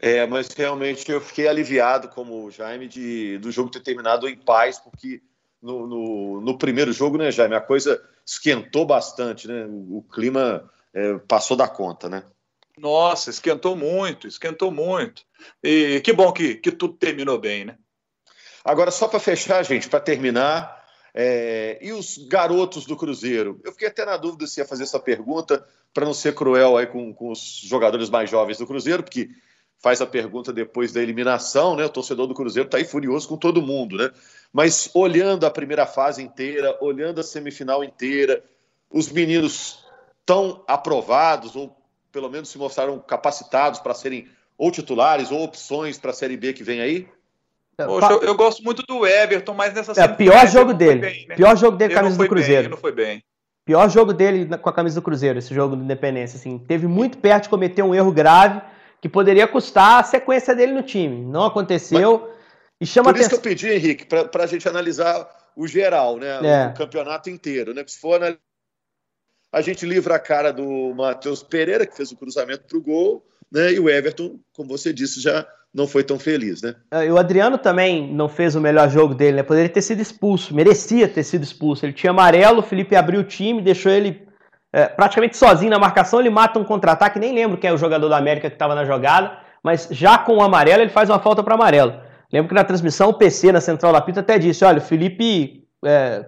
É, 0.00 0.26
mas 0.26 0.48
realmente 0.48 1.12
eu 1.12 1.20
fiquei 1.20 1.46
aliviado, 1.46 2.08
como 2.08 2.46
o 2.46 2.50
Jaime, 2.50 2.88
de, 2.88 3.36
do 3.36 3.52
jogo 3.52 3.68
ter 3.68 3.80
terminado 3.80 4.26
em 4.26 4.36
paz, 4.36 4.78
porque 4.78 5.20
no, 5.60 5.86
no, 5.86 6.40
no 6.40 6.56
primeiro 6.56 6.90
jogo, 6.90 7.18
né, 7.18 7.30
Jaime, 7.30 7.54
a 7.54 7.60
coisa 7.60 8.02
esquentou 8.24 8.86
bastante, 8.86 9.46
né? 9.46 9.66
O, 9.66 9.98
o 9.98 10.02
clima 10.10 10.64
é, 10.94 11.18
passou 11.28 11.54
da 11.54 11.68
conta, 11.68 12.08
né? 12.08 12.22
Nossa, 12.80 13.28
esquentou 13.28 13.76
muito, 13.76 14.26
esquentou 14.26 14.70
muito. 14.70 15.22
E 15.62 16.00
que 16.02 16.14
bom 16.14 16.32
que, 16.32 16.54
que 16.54 16.72
tudo 16.72 16.94
terminou 16.94 17.38
bem, 17.38 17.66
né? 17.66 17.76
Agora, 18.64 18.90
só 18.90 19.06
para 19.06 19.20
fechar, 19.20 19.62
gente, 19.62 19.86
para 19.86 20.00
terminar, 20.00 20.82
é... 21.14 21.78
e 21.82 21.92
os 21.92 22.16
garotos 22.16 22.86
do 22.86 22.96
Cruzeiro? 22.96 23.60
Eu 23.64 23.72
fiquei 23.72 23.88
até 23.88 24.06
na 24.06 24.16
dúvida 24.16 24.46
se 24.46 24.60
ia 24.60 24.66
fazer 24.66 24.84
essa 24.84 24.98
pergunta 24.98 25.62
para 25.92 26.06
não 26.06 26.14
ser 26.14 26.34
cruel 26.34 26.78
aí 26.78 26.86
com, 26.86 27.12
com 27.12 27.30
os 27.30 27.60
jogadores 27.64 28.08
mais 28.08 28.30
jovens 28.30 28.56
do 28.56 28.66
Cruzeiro, 28.66 29.02
porque 29.02 29.28
faz 29.78 30.00
a 30.00 30.06
pergunta 30.06 30.50
depois 30.50 30.90
da 30.90 31.02
eliminação, 31.02 31.76
né? 31.76 31.84
O 31.84 31.90
torcedor 31.90 32.26
do 32.26 32.34
Cruzeiro 32.34 32.66
está 32.66 32.78
aí 32.78 32.84
furioso 32.84 33.28
com 33.28 33.36
todo 33.36 33.60
mundo, 33.60 33.98
né? 33.98 34.10
Mas 34.50 34.90
olhando 34.94 35.44
a 35.44 35.50
primeira 35.50 35.84
fase 35.84 36.22
inteira, 36.22 36.78
olhando 36.80 37.20
a 37.20 37.24
semifinal 37.24 37.84
inteira, 37.84 38.42
os 38.90 39.10
meninos 39.10 39.84
estão 40.20 40.64
aprovados 40.66 41.56
ou 41.56 41.79
pelo 42.12 42.28
menos 42.28 42.48
se 42.48 42.58
mostraram 42.58 42.98
capacitados 42.98 43.80
para 43.80 43.94
serem 43.94 44.28
ou 44.56 44.70
titulares 44.70 45.30
ou 45.30 45.42
opções 45.42 45.98
para 45.98 46.10
a 46.10 46.14
Série 46.14 46.36
B 46.36 46.52
que 46.52 46.62
vem 46.62 46.80
aí? 46.80 47.08
É, 47.78 47.86
Poxa, 47.86 48.12
eu, 48.12 48.22
eu, 48.22 48.34
gosto 48.34 48.62
muito 48.62 48.82
do 48.82 49.06
Everton, 49.06 49.54
mas 49.54 49.72
nessa 49.72 49.98
É, 50.00 50.06
pior 50.06 50.46
jogo 50.46 50.74
dele. 50.74 51.00
Bem, 51.00 51.26
né? 51.26 51.34
Pior 51.34 51.56
jogo 51.56 51.76
dele 51.76 51.94
com 51.94 51.98
a 51.98 52.02
camisa 52.02 52.18
do 52.18 52.28
Cruzeiro. 52.28 52.62
Bem, 52.62 52.70
não 52.70 52.76
foi 52.76 52.92
bem. 52.92 53.24
Pior 53.64 53.88
jogo 53.88 54.12
dele 54.12 54.46
com 54.58 54.68
a 54.68 54.72
camisa 54.72 55.00
do 55.00 55.02
Cruzeiro, 55.02 55.38
esse 55.38 55.54
jogo 55.54 55.76
do 55.76 55.82
Independência. 55.82 56.36
Assim, 56.36 56.58
teve 56.58 56.86
muito 56.86 57.18
perto 57.18 57.44
de 57.44 57.48
cometer 57.48 57.82
um 57.82 57.94
erro 57.94 58.12
grave 58.12 58.60
que 59.00 59.08
poderia 59.08 59.46
custar 59.46 60.00
a 60.00 60.02
sequência 60.02 60.54
dele 60.54 60.72
no 60.72 60.82
time. 60.82 61.24
Não 61.24 61.44
aconteceu. 61.44 62.30
E 62.80 62.86
chama 62.86 63.12
Por 63.12 63.20
isso 63.20 63.30
que 63.30 63.36
eu 63.36 63.40
pedi, 63.40 63.68
Henrique, 63.68 64.04
para 64.04 64.44
a 64.44 64.46
gente 64.46 64.68
analisar 64.68 65.28
o 65.56 65.66
geral, 65.66 66.16
né? 66.16 66.40
É. 66.42 66.66
O 66.68 66.74
campeonato 66.74 67.30
inteiro, 67.30 67.72
né? 67.72 67.84
Se 67.86 67.98
for 67.98 68.16
analisar, 68.16 68.40
a 69.52 69.60
gente 69.60 69.84
livra 69.84 70.16
a 70.16 70.18
cara 70.18 70.52
do 70.52 70.94
Matheus 70.94 71.42
Pereira, 71.42 71.86
que 71.86 71.96
fez 71.96 72.12
o 72.12 72.16
cruzamento 72.16 72.64
para 72.68 72.78
o 72.78 72.82
gol, 72.82 73.24
né? 73.50 73.72
E 73.72 73.80
o 73.80 73.88
Everton, 73.88 74.38
como 74.52 74.68
você 74.68 74.92
disse, 74.92 75.20
já 75.20 75.46
não 75.72 75.86
foi 75.86 76.02
tão 76.02 76.18
feliz, 76.18 76.62
né? 76.62 76.74
É, 76.90 77.06
e 77.06 77.10
o 77.10 77.18
Adriano 77.18 77.58
também 77.58 78.12
não 78.12 78.28
fez 78.28 78.54
o 78.54 78.60
melhor 78.60 78.88
jogo 78.88 79.14
dele, 79.14 79.38
né? 79.38 79.42
Poderia 79.42 79.68
ter 79.68 79.82
sido 79.82 80.00
expulso, 80.00 80.54
merecia 80.54 81.08
ter 81.08 81.22
sido 81.22 81.42
expulso. 81.42 81.84
Ele 81.84 81.92
tinha 81.92 82.10
amarelo, 82.10 82.60
o 82.60 82.62
Felipe 82.62 82.96
abriu 82.96 83.20
o 83.20 83.24
time, 83.24 83.62
deixou 83.62 83.90
ele 83.90 84.26
é, 84.72 84.86
praticamente 84.86 85.36
sozinho 85.36 85.70
na 85.70 85.78
marcação, 85.78 86.20
ele 86.20 86.30
mata 86.30 86.58
um 86.58 86.64
contra-ataque, 86.64 87.18
nem 87.18 87.34
lembro 87.34 87.58
quem 87.58 87.70
é 87.70 87.72
o 87.72 87.78
jogador 87.78 88.08
da 88.08 88.16
América 88.16 88.48
que 88.48 88.54
estava 88.54 88.74
na 88.74 88.84
jogada, 88.84 89.36
mas 89.62 89.88
já 89.90 90.16
com 90.18 90.36
o 90.36 90.42
amarelo 90.42 90.82
ele 90.82 90.90
faz 90.90 91.10
uma 91.10 91.18
falta 91.18 91.42
para 91.42 91.54
amarelo. 91.54 91.94
Lembro 92.32 92.48
que 92.48 92.54
na 92.54 92.64
transmissão 92.64 93.08
o 93.08 93.14
PC 93.14 93.50
na 93.50 93.60
central 93.60 93.92
da 93.92 94.00
pista 94.00 94.20
até 94.20 94.38
disse: 94.38 94.64
olha, 94.64 94.78
o 94.78 94.82
Felipe 94.82 95.64
é, 95.84 96.24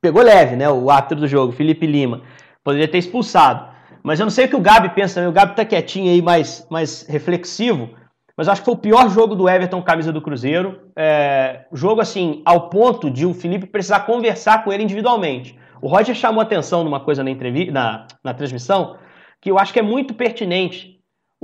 pegou 0.00 0.22
leve, 0.22 0.56
né? 0.56 0.68
O 0.70 0.90
árbitro 0.90 1.20
do 1.20 1.28
jogo, 1.28 1.52
Felipe 1.52 1.86
Lima. 1.86 2.22
Poderia 2.64 2.88
ter 2.88 2.98
expulsado. 2.98 3.70
Mas 4.02 4.18
eu 4.18 4.26
não 4.26 4.30
sei 4.30 4.46
o 4.46 4.48
que 4.48 4.56
o 4.56 4.60
Gabi 4.60 4.90
pensa 4.90 5.14
também. 5.14 5.30
O 5.30 5.32
Gabi 5.32 5.54
tá 5.54 5.64
quietinho 5.64 6.10
aí, 6.10 6.20
mais, 6.20 6.66
mais 6.70 7.06
reflexivo. 7.08 7.90
Mas 8.36 8.48
acho 8.48 8.62
que 8.62 8.64
foi 8.64 8.74
o 8.74 8.78
pior 8.78 9.08
jogo 9.10 9.34
do 9.34 9.48
Everton 9.48 9.82
camisa 9.82 10.12
do 10.12 10.22
Cruzeiro. 10.22 10.80
É, 10.96 11.66
jogo 11.72 12.00
assim, 12.00 12.42
ao 12.44 12.68
ponto 12.68 13.10
de 13.10 13.26
o 13.26 13.34
Felipe 13.34 13.66
precisar 13.66 14.00
conversar 14.00 14.64
com 14.64 14.72
ele 14.72 14.82
individualmente. 14.82 15.58
O 15.80 15.88
Roger 15.88 16.14
chamou 16.14 16.40
atenção 16.40 16.84
numa 16.84 17.00
coisa 17.00 17.22
na, 17.22 17.30
entrevista, 17.30 17.72
na, 17.72 18.06
na 18.24 18.34
transmissão 18.34 18.96
que 19.40 19.50
eu 19.50 19.58
acho 19.58 19.72
que 19.72 19.80
é 19.80 19.82
muito 19.82 20.14
pertinente 20.14 20.92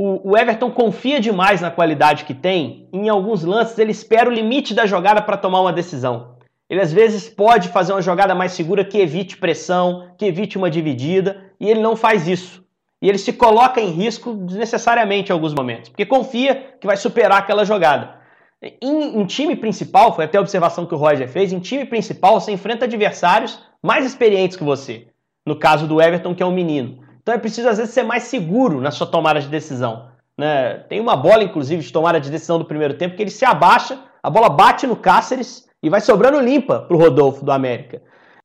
o, 0.01 0.39
Everton 0.39 0.71
confia 0.71 1.19
demais 1.19 1.61
na 1.61 1.73
qualidade 1.73 2.25
que 2.25 2.33
tem. 2.33 2.89
Em 2.93 3.09
alguns 3.09 3.43
lances, 3.43 3.77
ele 3.81 3.91
espera 3.91 4.31
o 4.31 4.33
limite 4.33 4.73
da 4.73 4.87
jogada 4.87 5.21
para 5.21 5.37
tomar 5.37 5.61
uma 5.61 5.73
decisão. 5.73 6.37
Ele 6.69 6.81
às 6.81 6.93
vezes 6.93 7.29
pode 7.29 7.69
fazer 7.69 7.93
uma 7.93 8.03
jogada 8.03 8.35
mais 8.35 8.53
segura 8.53 8.85
que 8.85 8.99
evite 8.99 9.37
pressão, 9.37 10.11
que 10.19 10.27
evite 10.27 10.59
uma 10.59 10.71
dividida, 10.71 11.43
e 11.59 11.69
ele 11.69 11.81
não 11.81 11.97
faz 11.97 12.29
isso. 12.29 12.63
E 13.01 13.09
ele 13.09 13.19
se 13.19 13.33
coloca 13.33 13.81
em 13.81 13.91
risco 13.91 14.35
desnecessariamente 14.35 15.31
em 15.31 15.33
alguns 15.33 15.55
momentos, 15.55 15.89
porque 15.89 16.05
confia 16.05 16.75
que 16.81 16.87
vai 16.87 16.97
superar 16.97 17.39
aquela 17.39 17.65
jogada. 17.65 18.19
Em, 18.61 19.21
em 19.21 19.25
time 19.25 19.55
principal, 19.55 20.15
foi 20.15 20.25
até 20.25 20.37
a 20.37 20.41
observação 20.41 20.85
que 20.85 20.95
o 20.95 20.99
Roger 20.99 21.29
fez, 21.29 21.53
em 21.53 21.61
time 21.61 21.85
principal 21.85 22.41
você 22.41 22.51
enfrenta 22.51 22.85
adversários 22.85 23.59
mais 23.83 24.05
experientes 24.05 24.57
que 24.57 24.65
você. 24.65 25.07
No 25.47 25.57
caso 25.57 25.87
do 25.87 26.03
Everton, 26.03 26.35
que 26.35 26.43
é 26.43 26.47
um 26.47 26.53
menino. 26.53 26.99
Então 27.23 27.35
é 27.35 27.39
preciso, 27.39 27.69
às 27.69 27.79
vezes, 27.79 27.95
ser 27.95 28.03
mais 28.03 28.25
seguro 28.25 28.81
na 28.81 28.91
sua 28.91 29.07
tomada 29.07 29.41
de 29.41 29.49
decisão. 29.49 30.09
Né? 30.37 30.75
Tem 30.89 31.01
uma 31.01 31.17
bola, 31.17 31.45
inclusive, 31.45 31.83
de 31.83 31.93
tomada 31.93 32.21
de 32.21 32.31
decisão 32.31 32.59
do 32.59 32.65
primeiro 32.65 32.95
tempo, 32.95 33.17
que 33.17 33.23
ele 33.23 33.31
se 33.31 33.45
abaixa, 33.45 33.99
a 34.23 34.29
bola 34.29 34.49
bate 34.49 34.87
no 34.87 34.97
Cáceres 34.97 35.68
e 35.83 35.89
vai 35.89 36.01
sobrando 36.01 36.41
limpa 36.41 36.81
para 36.81 36.97
o 36.97 37.01
Rodolfo 37.01 37.45
do 37.45 37.53
América. 37.53 38.03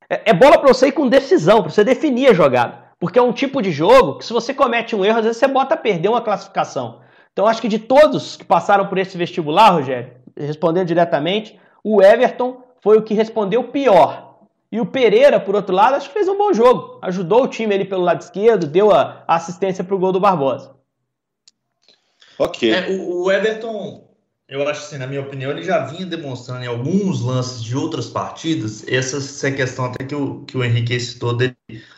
É, 0.09 0.31
é 0.31 0.33
bola 0.33 0.57
para 0.57 0.73
você 0.73 0.87
ir 0.87 0.91
com 0.91 1.07
decisão, 1.07 1.61
para 1.61 1.71
você 1.71 1.83
definir 1.83 2.29
a 2.29 2.33
jogada. 2.33 2.83
Porque 2.99 3.19
é 3.19 3.21
um 3.21 3.33
tipo 3.33 3.61
de 3.61 3.71
jogo 3.71 4.17
que, 4.17 4.25
se 4.25 4.31
você 4.31 4.53
comete 4.53 4.95
um 4.95 5.03
erro, 5.03 5.17
às 5.17 5.25
vezes 5.25 5.37
você 5.37 5.47
bota 5.47 5.73
a 5.73 5.77
perder 5.77 6.09
uma 6.09 6.21
classificação. 6.21 7.01
Então, 7.31 7.47
acho 7.47 7.61
que 7.61 7.67
de 7.67 7.79
todos 7.79 8.37
que 8.37 8.45
passaram 8.45 8.87
por 8.87 8.97
esse 8.97 9.17
vestibular, 9.17 9.71
Rogério, 9.71 10.13
respondendo 10.37 10.87
diretamente, 10.87 11.59
o 11.83 12.01
Everton 12.01 12.63
foi 12.81 12.97
o 12.97 13.01
que 13.01 13.13
respondeu 13.13 13.65
pior. 13.65 14.33
E 14.71 14.79
o 14.79 14.85
Pereira, 14.85 15.39
por 15.39 15.55
outro 15.55 15.75
lado, 15.75 15.95
acho 15.95 16.07
que 16.07 16.13
fez 16.13 16.27
um 16.27 16.37
bom 16.37 16.53
jogo. 16.53 16.97
Ajudou 17.01 17.43
o 17.43 17.47
time 17.47 17.75
ali 17.75 17.85
pelo 17.85 18.03
lado 18.03 18.21
esquerdo, 18.21 18.65
deu 18.65 18.91
a 18.91 19.23
assistência 19.27 19.83
para 19.83 19.95
o 19.95 19.99
gol 19.99 20.11
do 20.11 20.19
Barbosa. 20.19 20.73
Ok. 22.39 22.71
É, 22.71 22.89
o, 22.89 23.23
o, 23.23 23.31
Everton, 23.31 24.03
eu 24.53 24.67
acho 24.67 24.81
assim, 24.81 24.97
na 24.97 25.07
minha 25.07 25.21
opinião, 25.21 25.51
ele 25.51 25.63
já 25.63 25.85
vinha 25.85 26.05
demonstrando 26.05 26.63
em 26.63 26.67
alguns 26.67 27.21
lances 27.21 27.63
de 27.63 27.75
outras 27.75 28.07
partidas 28.07 28.85
essa, 28.87 29.17
essa 29.17 29.51
questão 29.51 29.85
até 29.85 30.03
que 30.03 30.13
o, 30.13 30.43
que 30.45 30.55
o 30.57 30.63
Henrique 30.63 30.99
citou 30.99 31.35
dele, 31.35 31.55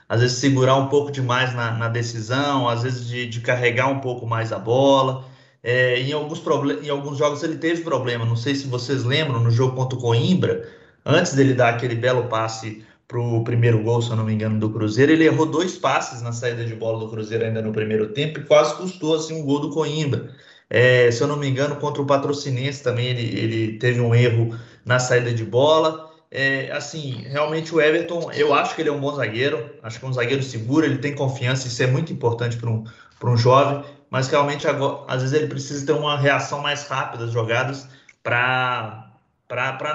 às 0.07 0.21
vezes 0.21 0.37
segurar 0.37 0.75
um 0.77 0.87
pouco 0.87 1.11
demais 1.11 1.53
na, 1.53 1.71
na 1.71 1.89
decisão, 1.89 2.69
às 2.69 2.83
vezes 2.83 3.07
de, 3.07 3.27
de, 3.27 3.41
carregar 3.41 3.87
um 3.89 3.99
pouco 3.99 4.25
mais 4.25 4.53
a 4.53 4.59
bola. 4.59 5.25
É, 5.61 5.99
em, 5.99 6.13
alguns 6.13 6.41
em 6.83 6.89
alguns 6.89 7.17
jogos 7.17 7.43
ele 7.43 7.57
teve 7.57 7.81
problema, 7.81 8.23
não 8.23 8.35
sei 8.35 8.55
se 8.55 8.67
vocês 8.67 9.03
lembram, 9.03 9.41
no 9.41 9.51
jogo 9.51 9.75
contra 9.75 9.97
o 9.97 10.01
Coimbra, 10.01 10.69
antes 11.05 11.33
dele 11.33 11.55
dar 11.55 11.69
aquele 11.69 11.95
belo 11.95 12.27
passe 12.27 12.85
para 13.07 13.19
o 13.19 13.43
primeiro 13.43 13.83
gol, 13.83 14.01
se 14.01 14.09
eu 14.09 14.15
não 14.15 14.23
me 14.23 14.33
engano, 14.33 14.59
do 14.59 14.69
Cruzeiro, 14.69 15.11
ele 15.11 15.25
errou 15.25 15.45
dois 15.45 15.77
passes 15.77 16.21
na 16.21 16.31
saída 16.31 16.65
de 16.65 16.75
bola 16.75 16.99
do 16.99 17.09
Cruzeiro 17.09 17.45
ainda 17.45 17.61
no 17.61 17.71
primeiro 17.71 18.09
tempo 18.09 18.39
e 18.39 18.43
quase 18.43 18.75
custou 18.75 19.15
assim, 19.15 19.39
um 19.41 19.45
gol 19.45 19.59
do 19.59 19.69
Coimbra. 19.71 20.33
É, 20.69 21.12
se 21.12 21.21
eu 21.21 21.28
não 21.28 21.38
me 21.38 21.47
engano, 21.47 21.75
contra 21.75 22.01
o 22.01 22.06
Patrocinense 22.06 22.82
também 22.82 23.08
ele, 23.08 23.39
ele 23.39 23.78
teve 23.78 24.01
um 24.01 24.13
erro 24.15 24.58
na 24.84 24.99
saída 24.99 25.34
de 25.34 25.43
bola. 25.43 26.12
É, 26.32 26.71
assim, 26.71 27.23
realmente 27.28 27.73
o 27.73 27.80
Everton, 27.80 28.32
eu 28.34 28.54
acho 28.54 28.75
que 28.75 28.82
ele 28.82 28.89
é 28.89 28.91
um 28.91 28.99
bom 28.99 29.13
zagueiro, 29.15 29.69
acho 29.82 29.99
que 29.99 30.06
é 30.06 30.10
um 30.10 30.13
zagueiro 30.13 30.43
seguro, 30.43 30.86
ele 30.86 30.97
tem 30.97 31.15
confiança, 31.15 31.67
isso 31.67 31.82
é 31.82 31.88
muito 31.88 32.12
importante 32.12 32.58
para 32.58 32.69
um, 32.69 32.84
um 33.23 33.38
jovem, 33.38 33.86
mas 34.10 34.28
realmente 34.28 34.67
agora, 34.67 35.06
às 35.08 35.21
vezes 35.21 35.38
ele 35.38 35.47
precisa 35.47 35.86
ter 35.86 35.93
uma 35.93 36.17
reação 36.17 36.60
mais 36.62 36.88
rápida 36.88 37.25
às 37.25 37.32
jogadas 37.32 37.88
para 38.21 39.13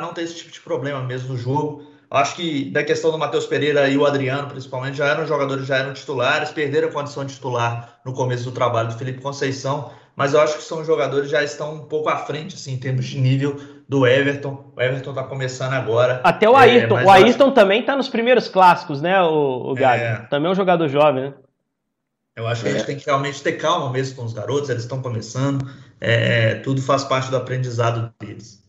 não 0.01 0.15
ter 0.15 0.23
esse 0.23 0.37
tipo 0.37 0.51
de 0.51 0.61
problema 0.61 1.03
mesmo 1.03 1.31
no 1.31 1.37
jogo. 1.37 1.91
Acho 2.11 2.35
que 2.37 2.71
da 2.71 2.83
questão 2.83 3.13
do 3.13 3.19
Matheus 3.19 3.47
Pereira 3.47 3.89
e 3.89 3.97
o 3.97 4.05
Adriano, 4.05 4.49
principalmente, 4.49 4.97
já 4.97 5.07
eram 5.07 5.27
jogadores, 5.27 5.67
já 5.67 5.77
eram 5.77 5.93
titulares, 5.93 6.51
perderam 6.51 6.89
a 6.89 6.93
condição 6.93 7.25
de 7.25 7.35
titular 7.35 8.01
no 8.05 8.13
começo 8.13 8.45
do 8.45 8.53
trabalho 8.53 8.89
do 8.89 8.95
Felipe 8.99 9.21
Conceição, 9.21 9.93
mas 10.21 10.35
eu 10.35 10.41
acho 10.43 10.59
que 10.59 10.63
são 10.63 10.85
jogadores 10.85 11.29
que 11.29 11.33
já 11.33 11.43
estão 11.43 11.77
um 11.77 11.87
pouco 11.87 12.11
à 12.11 12.19
frente, 12.19 12.55
assim, 12.55 12.75
em 12.75 12.77
termos 12.77 13.07
de 13.07 13.19
nível 13.19 13.59
do 13.89 14.07
Everton. 14.07 14.71
O 14.77 14.79
Everton 14.79 15.11
está 15.13 15.23
começando 15.23 15.73
agora. 15.73 16.21
Até 16.23 16.47
o 16.47 16.55
Ayrton. 16.55 16.99
É, 16.99 17.05
o 17.07 17.11
Ayrton 17.11 17.45
acho... 17.45 17.55
também 17.55 17.81
está 17.81 17.97
nos 17.97 18.11
primeiros 18.11 18.47
clássicos, 18.47 19.01
né, 19.01 19.19
o, 19.23 19.71
o 19.71 19.75
Gabi? 19.75 20.03
É... 20.03 20.17
Também 20.29 20.51
é 20.51 20.53
um 20.53 20.55
jogador 20.55 20.89
jovem, 20.89 21.23
né? 21.23 21.35
Eu 22.37 22.47
acho 22.47 22.63
que 22.63 22.69
a 22.69 22.73
gente 22.73 22.83
é. 22.83 22.85
tem 22.85 22.99
que 22.99 23.07
realmente 23.07 23.43
ter 23.43 23.53
calma 23.53 23.91
mesmo 23.91 24.15
com 24.15 24.25
os 24.27 24.35
garotos, 24.35 24.69
eles 24.69 24.83
estão 24.83 25.01
começando, 25.01 25.67
é, 25.99 26.57
tudo 26.57 26.83
faz 26.83 27.03
parte 27.03 27.31
do 27.31 27.39
aprendizado 27.39 28.13
deles. 28.21 28.63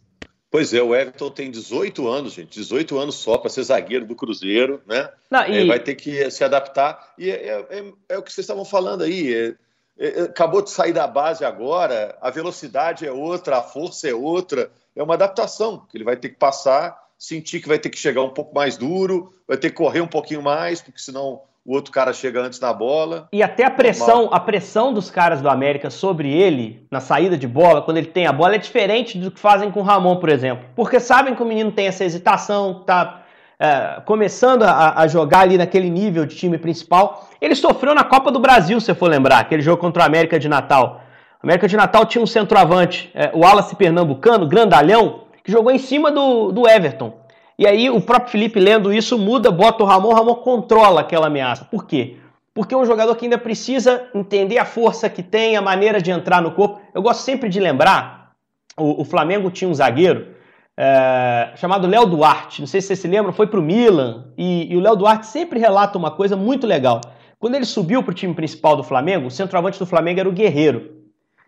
Pois 0.50 0.74
é, 0.74 0.82
o 0.82 0.96
Everton 0.96 1.32
tem 1.32 1.52
18 1.52 2.08
anos, 2.08 2.32
gente, 2.32 2.58
18 2.60 2.98
anos 2.98 3.16
só 3.16 3.38
para 3.38 3.50
ser 3.50 3.64
zagueiro 3.64 4.06
do 4.06 4.16
Cruzeiro, 4.16 4.82
né? 4.88 5.10
Não, 5.30 5.46
e... 5.46 5.64
é, 5.64 5.66
vai 5.66 5.82
ter 5.82 5.96
que 5.96 6.32
se 6.32 6.46
adaptar. 6.46 7.14
E 7.18 7.30
é, 7.30 7.34
é, 7.34 7.66
é, 7.70 7.94
é 8.08 8.18
o 8.18 8.24
que 8.24 8.32
vocês 8.32 8.46
estavam 8.46 8.64
falando 8.64 9.04
aí. 9.04 9.54
É, 10.02 10.22
é, 10.22 10.24
acabou 10.24 10.64
de 10.64 10.72
sair 10.72 10.94
da 10.94 11.06
base 11.06 11.46
agora, 11.46 12.18
a 12.20 12.32
velocidade 12.32 13.06
é 13.06 13.12
outra, 13.12 13.60
a 13.60 13.62
força 13.62 14.10
é 14.10 14.14
outra. 14.16 14.72
É 14.96 15.04
uma 15.04 15.14
adaptação 15.14 15.86
que 15.88 15.96
ele 15.96 16.04
vai 16.04 16.16
ter 16.16 16.30
que 16.30 16.36
passar, 16.36 16.98
sentir 17.20 17.62
que 17.62 17.68
vai 17.68 17.78
ter 17.78 17.92
que 17.92 18.00
chegar 18.00 18.24
um 18.24 18.32
pouco 18.32 18.54
mais 18.56 18.76
duro, 18.76 19.32
vai 19.48 19.58
ter 19.58 19.70
que 19.70 19.76
correr 19.76 20.02
um 20.02 20.08
pouquinho 20.08 20.42
mais, 20.42 20.82
porque 20.82 21.00
senão 21.00 21.42
o 21.64 21.76
outro 21.76 21.92
cara 21.92 22.12
chega 22.12 22.42
antes 22.42 22.60
na 22.60 22.74
bola. 22.74 23.30
E 23.32 23.44
até 23.44 23.64
a 23.64 23.70
pressão, 23.70 24.30
a 24.34 24.40
pressão 24.40 24.92
dos 24.92 25.12
caras 25.12 25.40
do 25.40 25.48
América 25.48 25.92
sobre 25.92 26.34
ele 26.34 26.88
na 26.90 27.00
saída 27.00 27.38
de 27.38 27.48
bola, 27.48 27.84
quando 27.84 27.98
ele 27.98 28.08
tem 28.08 28.26
a 28.26 28.34
bola, 28.34 28.56
é 28.56 28.58
diferente 28.58 29.20
do 29.20 29.30
que 29.30 29.40
fazem 29.40 29.70
com 29.72 29.82
o 29.82 29.84
Ramon, 29.84 30.16
por 30.16 30.30
exemplo. 30.30 30.66
Porque 30.76 31.00
sabem 31.00 31.36
que 31.36 31.44
o 31.44 31.46
menino 31.46 31.72
tem 31.72 31.86
essa 31.86 32.04
hesitação, 32.04 32.84
tá 32.84 33.21
é, 33.62 34.02
começando 34.06 34.64
a, 34.64 35.00
a, 35.00 35.08
jogar 35.08 35.42
ali 35.42 35.56
naquele 35.56 35.88
nível 35.88 36.26
de 36.26 36.36
time 36.36 36.58
principal. 36.58 37.30
Ele 37.40 37.54
sofreu 37.54 37.94
na 37.94 38.04
Copa 38.04 38.32
do 38.32 38.40
Brasil, 38.40 38.82
se 38.82 38.92
for 38.96 39.08
lembrar, 39.08 39.38
aquele 39.38 39.62
jogo 39.62 39.80
contra 39.80 40.02
o 40.02 40.06
América 40.06 40.40
de 40.40 40.50
Natal. 40.50 41.04
O 41.44 41.46
América 41.46 41.68
de 41.68 41.78
Natal 41.78 42.04
tinha 42.08 42.24
um 42.24 42.26
centroavante, 42.26 43.12
é, 43.14 43.30
o 43.36 43.42
Wallace 43.42 43.76
Pernambucano, 43.76 44.48
grandalhão, 44.48 45.26
que 45.44 45.52
jogou 45.52 45.72
em 45.72 45.78
cima 45.78 46.12
do, 46.12 46.52
do 46.52 46.68
Everton. 46.68 47.14
E 47.56 47.68
aí 47.68 47.88
o 47.88 48.02
próprio 48.02 48.32
Felipe 48.32 48.60
lendo 48.60 48.92
isso 48.92 49.16
muda, 49.20 49.52
bota 49.52 49.84
o 49.84 49.86
Ramon, 49.86 50.10
o 50.10 50.14
Ramon 50.16 50.36
controla 50.36 51.02
aquela 51.02 51.28
ameaça. 51.28 51.64
Por 51.64 51.86
quê? 51.86 52.18
Porque 52.56 52.74
é 52.74 52.78
um 52.78 52.86
jogador 52.86 53.16
que 53.16 53.26
ainda 53.26 53.38
precisa 53.38 54.08
entender 54.16 54.58
a 54.58 54.66
força 54.66 55.08
que 55.08 55.22
tem, 55.22 55.56
a 55.56 55.62
maneira 55.62 56.02
de 56.02 56.10
entrar 56.10 56.42
no 56.42 56.50
corpo. 56.50 56.82
Eu 56.96 57.04
gosto 57.04 57.22
sempre 57.22 57.48
de 57.48 57.60
lembrar, 57.60 58.32
o, 58.76 59.02
o 59.02 59.06
Flamengo 59.06 59.52
tinha 59.52 59.70
um 59.70 59.74
zagueiro 59.74 60.41
é, 60.84 61.52
chamado 61.58 61.86
Léo 61.86 62.08
Duarte, 62.08 62.60
não 62.60 62.66
sei 62.66 62.82
se 62.82 62.88
você 62.88 62.96
se 62.96 63.08
lembra, 63.08 63.32
foi 63.32 63.46
para 63.46 63.60
o 63.60 63.62
Milan, 63.62 64.26
e, 64.36 64.74
e 64.74 64.76
o 64.76 64.80
Léo 64.80 64.96
Duarte 64.96 65.28
sempre 65.28 65.60
relata 65.60 65.96
uma 65.96 66.10
coisa 66.10 66.36
muito 66.36 66.66
legal. 66.66 67.02
Quando 67.38 67.54
ele 67.54 67.66
subiu 67.66 68.02
para 68.02 68.10
o 68.10 68.16
time 68.16 68.34
principal 68.34 68.76
do 68.76 68.84
Flamengo, 68.84 69.28
o 69.28 69.32
centroavante 69.32 69.78
do 69.78 69.86
Flamengo 69.86 70.22
era 70.22 70.28
o 70.28 70.32
Guerreiro. 70.32 71.04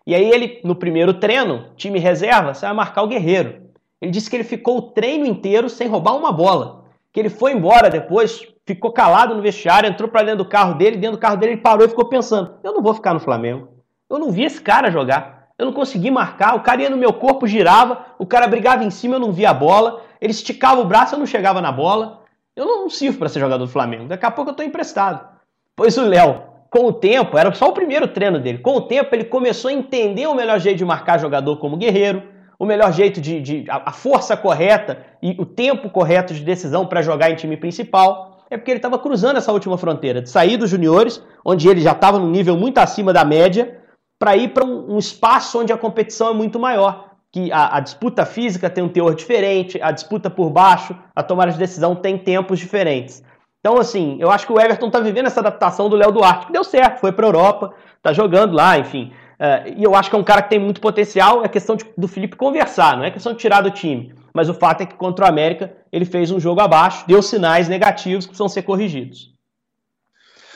E 0.06 0.14
aí 0.14 0.30
ele, 0.30 0.62
no 0.64 0.76
primeiro 0.76 1.16
treino, 1.16 1.66
time 1.76 1.98
reserva, 1.98 2.54
você 2.54 2.64
vai 2.64 2.76
marcar 2.76 3.02
o 3.02 3.08
Guerreiro. 3.08 3.72
Ele 4.00 4.12
disse 4.12 4.30
que 4.30 4.36
ele 4.36 4.44
ficou 4.44 4.78
o 4.78 4.82
treino 4.84 5.26
inteiro 5.26 5.68
sem 5.68 5.88
roubar 5.88 6.16
uma 6.16 6.32
bola. 6.32 6.84
Que 7.12 7.20
ele 7.20 7.30
foi 7.30 7.54
embora 7.54 7.90
depois, 7.90 8.48
ficou 8.68 8.92
calado 8.92 9.34
no 9.34 9.42
vestiário, 9.42 9.90
entrou 9.90 10.10
para 10.10 10.26
dentro 10.26 10.44
do 10.44 10.50
carro 10.50 10.76
dele, 10.76 10.98
dentro 10.98 11.18
do 11.18 11.22
carro 11.22 11.38
dele 11.38 11.54
ele 11.54 11.62
parou 11.62 11.88
e 11.88 11.90
ficou 11.90 12.06
pensando: 12.06 12.54
eu 12.64 12.72
não 12.72 12.84
vou 12.84 12.94
ficar 12.94 13.16
no 13.16 13.20
Flamengo. 13.20 13.70
Eu 14.08 14.20
não 14.20 14.30
vi 14.30 14.44
esse 14.44 14.62
cara 14.62 14.92
jogar. 14.92 15.43
Eu 15.64 15.68
não 15.68 15.74
consegui 15.74 16.12
marcar. 16.12 16.56
O 16.56 16.60
cara 16.60 16.82
ia 16.82 16.90
no 16.90 16.98
meu 16.98 17.14
corpo, 17.14 17.48
girava, 17.48 18.06
o 18.20 18.26
cara 18.26 18.48
brigava 18.48 18.84
em 18.84 18.90
cima, 18.90 19.16
eu 19.16 19.20
não 19.20 19.32
via 19.32 19.50
a 19.50 19.54
bola. 19.54 20.02
Ele 20.20 20.32
esticava 20.32 20.82
o 20.82 20.86
braço, 20.86 21.16
eu 21.16 21.20
não 21.20 21.26
chegava 21.26 21.62
na 21.62 21.72
bola. 21.72 22.22
Eu 22.54 22.66
não 22.66 22.90
sirvo 22.90 23.18
para 23.18 23.30
ser 23.30 23.40
jogador 23.40 23.66
do 23.66 23.72
Flamengo. 23.72 24.06
Daqui 24.06 24.26
a 24.26 24.32
pouco 24.32 24.50
eu 24.50 24.52
estou 24.52 24.66
emprestado. 24.66 25.26
Pois 25.74 25.98
o 25.98 26.06
Léo, 26.06 26.42
com 26.70 26.86
o 26.86 26.92
tempo, 26.92 27.38
era 27.38 27.52
só 27.54 27.70
o 27.70 27.72
primeiro 27.72 28.10
treino 28.10 28.40
dele. 28.42 28.58
Com 28.58 28.76
o 28.76 28.82
tempo, 28.82 29.16
ele 29.16 29.24
começou 29.24 29.70
a 29.70 29.74
entender 29.74 30.28
o 30.28 30.36
melhor 30.36 30.60
jeito 30.60 30.78
de 30.78 30.86
marcar 30.86 31.18
jogador 31.18 31.56
como 31.58 31.78
guerreiro, 31.78 32.22
o 32.60 32.66
melhor 32.66 32.92
jeito 32.92 33.22
de, 33.22 33.40
de 33.40 33.66
a, 33.70 33.92
força 33.94 34.36
correta 34.36 35.00
e 35.22 35.36
o 35.40 35.46
tempo 35.46 35.90
correto 35.90 36.34
de 36.34 36.42
decisão 36.42 36.86
para 36.86 37.02
jogar 37.02 37.32
em 37.32 37.36
time 37.36 37.56
principal, 37.56 38.44
é 38.50 38.58
porque 38.58 38.70
ele 38.70 38.80
estava 38.80 39.00
cruzando 39.00 39.38
essa 39.38 39.52
última 39.52 39.78
fronteira, 39.78 40.22
de 40.22 40.30
sair 40.30 40.58
dos 40.58 40.70
juniores, 40.70 41.24
onde 41.44 41.70
ele 41.70 41.80
já 41.80 41.94
estava 41.94 42.20
num 42.20 42.30
nível 42.30 42.58
muito 42.58 42.78
acima 42.80 43.14
da 43.14 43.24
média, 43.24 43.82
para 44.24 44.38
ir 44.38 44.54
para 44.54 44.64
um, 44.64 44.94
um, 44.94 44.98
espaço 44.98 45.60
onde 45.60 45.74
a 45.74 45.78
competição 45.78 46.30
é 46.30 46.34
muito 46.34 46.58
maior, 46.58 47.10
que 47.30 47.52
a, 47.52 47.76
a, 47.76 47.80
disputa 47.82 48.26
física 48.26 48.70
tem 48.70 48.82
um 48.82 48.88
teor 48.88 49.14
diferente, 49.16 49.78
a 49.82 49.92
disputa 49.92 50.30
por 50.30 50.50
baixo, 50.50 50.96
a 51.14 51.22
tomada 51.22 51.52
de 51.52 51.58
decisão 51.58 51.94
tem 51.94 52.18
tempos 52.18 52.58
diferentes. 52.58 53.22
Então, 53.60 53.78
assim, 53.78 54.16
eu 54.22 54.32
acho 54.32 54.48
que 54.48 54.54
o 54.54 54.62
Everton 54.62 54.88
está 54.88 55.02
vivendo 55.02 55.26
essa 55.26 55.42
adaptação 55.42 55.90
do 55.90 55.98
Léo 55.98 56.14
Duarte, 56.14 56.46
que 56.46 56.54
deu 56.54 56.64
certo, 56.64 57.02
foi 57.02 57.12
para 57.12 57.26
a 57.26 57.28
Europa, 57.28 57.74
está 57.98 58.14
jogando 58.14 58.54
lá, 58.54 58.78
enfim. 58.78 59.12
Uh, 59.34 59.74
e 59.76 59.84
eu 59.84 59.94
acho 59.94 60.10
que 60.10 60.16
é 60.16 60.20
um 60.20 60.24
cara 60.24 60.42
que 60.42 60.52
tem 60.52 60.60
muito 60.60 60.80
potencial, 60.80 61.44
é 61.44 61.50
questão 61.50 61.76
de, 61.76 61.86
do 61.98 62.08
Felipe 62.08 62.38
conversar, 62.38 62.96
não 62.96 63.04
é 63.04 63.12
questão 63.12 63.34
de 63.34 63.40
tirar 63.40 63.60
do 63.60 63.72
time. 63.72 64.16
Mas 64.34 64.48
o 64.48 64.54
fato 64.54 64.84
é 64.84 64.86
que 64.86 64.96
contra 64.96 65.26
o 65.26 65.28
América 65.28 65.76
ele 65.92 66.06
fez 66.06 66.32
um 66.32 66.40
jogo 66.40 66.62
abaixo, 66.62 67.06
deu 67.06 67.22
sinais 67.22 67.68
negativos 67.68 68.24
que 68.24 68.30
precisam 68.30 68.48
ser 68.48 68.62
corrigidos. 68.62 69.34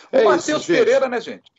É 0.09 0.21
o 0.21 0.29
Matheus 0.29 0.65
Pereira, 0.65 1.09
né, 1.09 1.19
gente? 1.19 1.56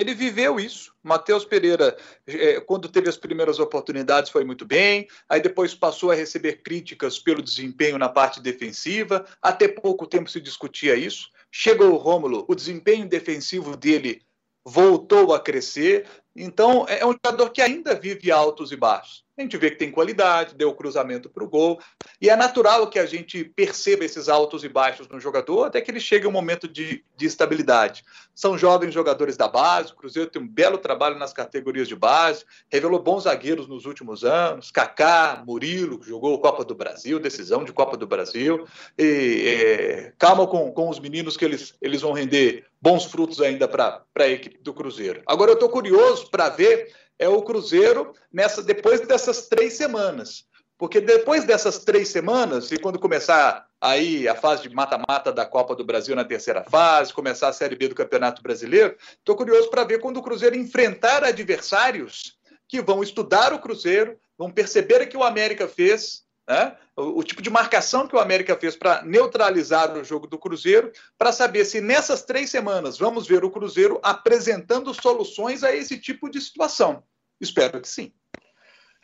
Ele 0.00 0.14
viveu 0.14 0.58
isso. 0.58 0.92
Matheus 1.02 1.44
Pereira, 1.44 1.96
é, 2.26 2.60
quando 2.60 2.88
teve 2.88 3.08
as 3.08 3.16
primeiras 3.16 3.58
oportunidades, 3.58 4.30
foi 4.30 4.44
muito 4.44 4.64
bem. 4.64 5.06
Aí 5.28 5.40
depois 5.40 5.74
passou 5.74 6.10
a 6.10 6.14
receber 6.14 6.62
críticas 6.62 7.18
pelo 7.18 7.42
desempenho 7.42 7.98
na 7.98 8.08
parte 8.08 8.40
defensiva. 8.40 9.24
Até 9.40 9.68
pouco 9.68 10.06
tempo 10.06 10.30
se 10.30 10.40
discutia 10.40 10.94
isso. 10.94 11.28
Chegou 11.50 11.92
o 11.92 11.96
Rômulo, 11.96 12.44
o 12.48 12.54
desempenho 12.54 13.08
defensivo 13.08 13.76
dele 13.76 14.22
voltou 14.64 15.34
a 15.34 15.40
crescer. 15.40 16.06
Então, 16.34 16.84
é 16.88 17.04
um 17.06 17.12
jogador 17.12 17.50
que 17.50 17.62
ainda 17.62 17.94
vive 17.94 18.32
altos 18.32 18.72
e 18.72 18.76
baixos. 18.76 19.24
A 19.36 19.42
gente 19.42 19.56
vê 19.56 19.70
que 19.70 19.76
tem 19.76 19.90
qualidade, 19.90 20.54
deu 20.54 20.72
cruzamento 20.74 21.28
para 21.28 21.44
o 21.44 21.48
gol. 21.48 21.80
E 22.20 22.30
é 22.30 22.36
natural 22.36 22.88
que 22.88 22.98
a 22.98 23.06
gente 23.06 23.44
perceba 23.44 24.04
esses 24.04 24.28
altos 24.28 24.64
e 24.64 24.68
baixos 24.68 25.08
no 25.08 25.20
jogador 25.20 25.64
até 25.64 25.80
que 25.80 25.90
ele 25.90 26.00
chegue 26.00 26.26
um 26.26 26.32
momento 26.32 26.66
de, 26.66 27.04
de 27.16 27.26
estabilidade. 27.26 28.04
São 28.34 28.58
jovens 28.58 28.92
jogadores 28.92 29.36
da 29.36 29.46
base, 29.46 29.92
o 29.92 29.96
Cruzeiro 29.96 30.30
tem 30.30 30.42
um 30.42 30.48
belo 30.48 30.78
trabalho 30.78 31.18
nas 31.18 31.32
categorias 31.32 31.86
de 31.86 31.94
base, 31.94 32.44
revelou 32.70 33.02
bons 33.02 33.24
zagueiros 33.24 33.68
nos 33.68 33.86
últimos 33.86 34.24
anos, 34.24 34.70
Kaká, 34.70 35.42
Murilo, 35.46 35.98
que 35.98 36.08
jogou 36.08 36.40
Copa 36.40 36.64
do 36.64 36.74
Brasil, 36.74 37.20
decisão 37.20 37.64
de 37.64 37.72
Copa 37.72 37.96
do 37.96 38.06
Brasil. 38.06 38.66
E, 38.98 39.44
é, 39.46 40.12
calma 40.18 40.46
com, 40.46 40.72
com 40.72 40.88
os 40.88 40.98
meninos 40.98 41.36
que 41.36 41.44
eles, 41.44 41.74
eles 41.80 42.02
vão 42.02 42.12
render 42.12 42.66
bons 42.80 43.04
frutos 43.04 43.40
ainda 43.40 43.68
para 43.68 44.04
a 44.18 44.28
equipe 44.28 44.58
do 44.62 44.74
Cruzeiro. 44.74 45.22
Agora 45.26 45.50
eu 45.50 45.54
estou 45.54 45.68
curioso 45.68 46.30
para 46.30 46.48
ver 46.48 46.92
é 47.18 47.28
o 47.28 47.42
Cruzeiro 47.42 48.12
nessa 48.32 48.62
depois 48.62 49.00
dessas 49.06 49.48
três 49.48 49.74
semanas. 49.74 50.44
Porque 50.76 51.00
depois 51.00 51.44
dessas 51.44 51.78
três 51.78 52.08
semanas, 52.08 52.72
e 52.72 52.78
quando 52.78 52.98
começar 52.98 53.66
aí 53.84 54.26
a 54.26 54.34
fase 54.34 54.62
de 54.62 54.74
mata-mata 54.74 55.30
da 55.30 55.44
Copa 55.44 55.76
do 55.76 55.84
Brasil 55.84 56.16
na 56.16 56.24
terceira 56.24 56.64
fase, 56.64 57.12
começar 57.12 57.48
a 57.48 57.52
Série 57.52 57.76
B 57.76 57.88
do 57.88 57.94
Campeonato 57.94 58.42
Brasileiro, 58.42 58.96
estou 59.18 59.36
curioso 59.36 59.68
para 59.68 59.84
ver 59.84 60.00
quando 60.00 60.16
o 60.16 60.22
Cruzeiro 60.22 60.56
enfrentar 60.56 61.22
adversários 61.22 62.38
que 62.66 62.80
vão 62.80 63.02
estudar 63.02 63.52
o 63.52 63.58
Cruzeiro, 63.58 64.18
vão 64.38 64.50
perceber 64.50 65.02
o 65.02 65.06
que 65.06 65.18
o 65.18 65.22
América 65.22 65.68
fez, 65.68 66.24
né? 66.48 66.74
o, 66.96 67.18
o 67.18 67.22
tipo 67.22 67.42
de 67.42 67.50
marcação 67.50 68.08
que 68.08 68.16
o 68.16 68.18
América 68.18 68.56
fez 68.56 68.74
para 68.74 69.02
neutralizar 69.02 69.94
o 69.94 70.02
jogo 70.02 70.26
do 70.26 70.38
Cruzeiro, 70.38 70.90
para 71.18 71.30
saber 71.30 71.66
se 71.66 71.82
nessas 71.82 72.22
três 72.22 72.48
semanas 72.48 72.96
vamos 72.96 73.26
ver 73.26 73.44
o 73.44 73.50
Cruzeiro 73.50 74.00
apresentando 74.02 74.94
soluções 74.94 75.62
a 75.62 75.76
esse 75.76 75.98
tipo 75.98 76.30
de 76.30 76.40
situação. 76.40 77.02
Espero 77.38 77.82
que 77.82 77.88
sim. 77.88 78.14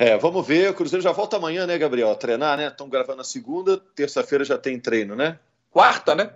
É, 0.00 0.16
vamos 0.16 0.46
ver. 0.46 0.70
O 0.70 0.74
Cruzeiro 0.74 1.02
já 1.02 1.12
volta 1.12 1.36
amanhã, 1.36 1.66
né, 1.66 1.76
Gabriel? 1.76 2.10
A 2.10 2.14
treinar, 2.14 2.56
né? 2.56 2.68
Estão 2.68 2.88
gravando 2.88 3.18
na 3.18 3.24
segunda, 3.24 3.78
terça-feira 3.94 4.42
já 4.42 4.56
tem 4.56 4.80
treino, 4.80 5.14
né? 5.14 5.36
Quarta, 5.70 6.14
né? 6.14 6.30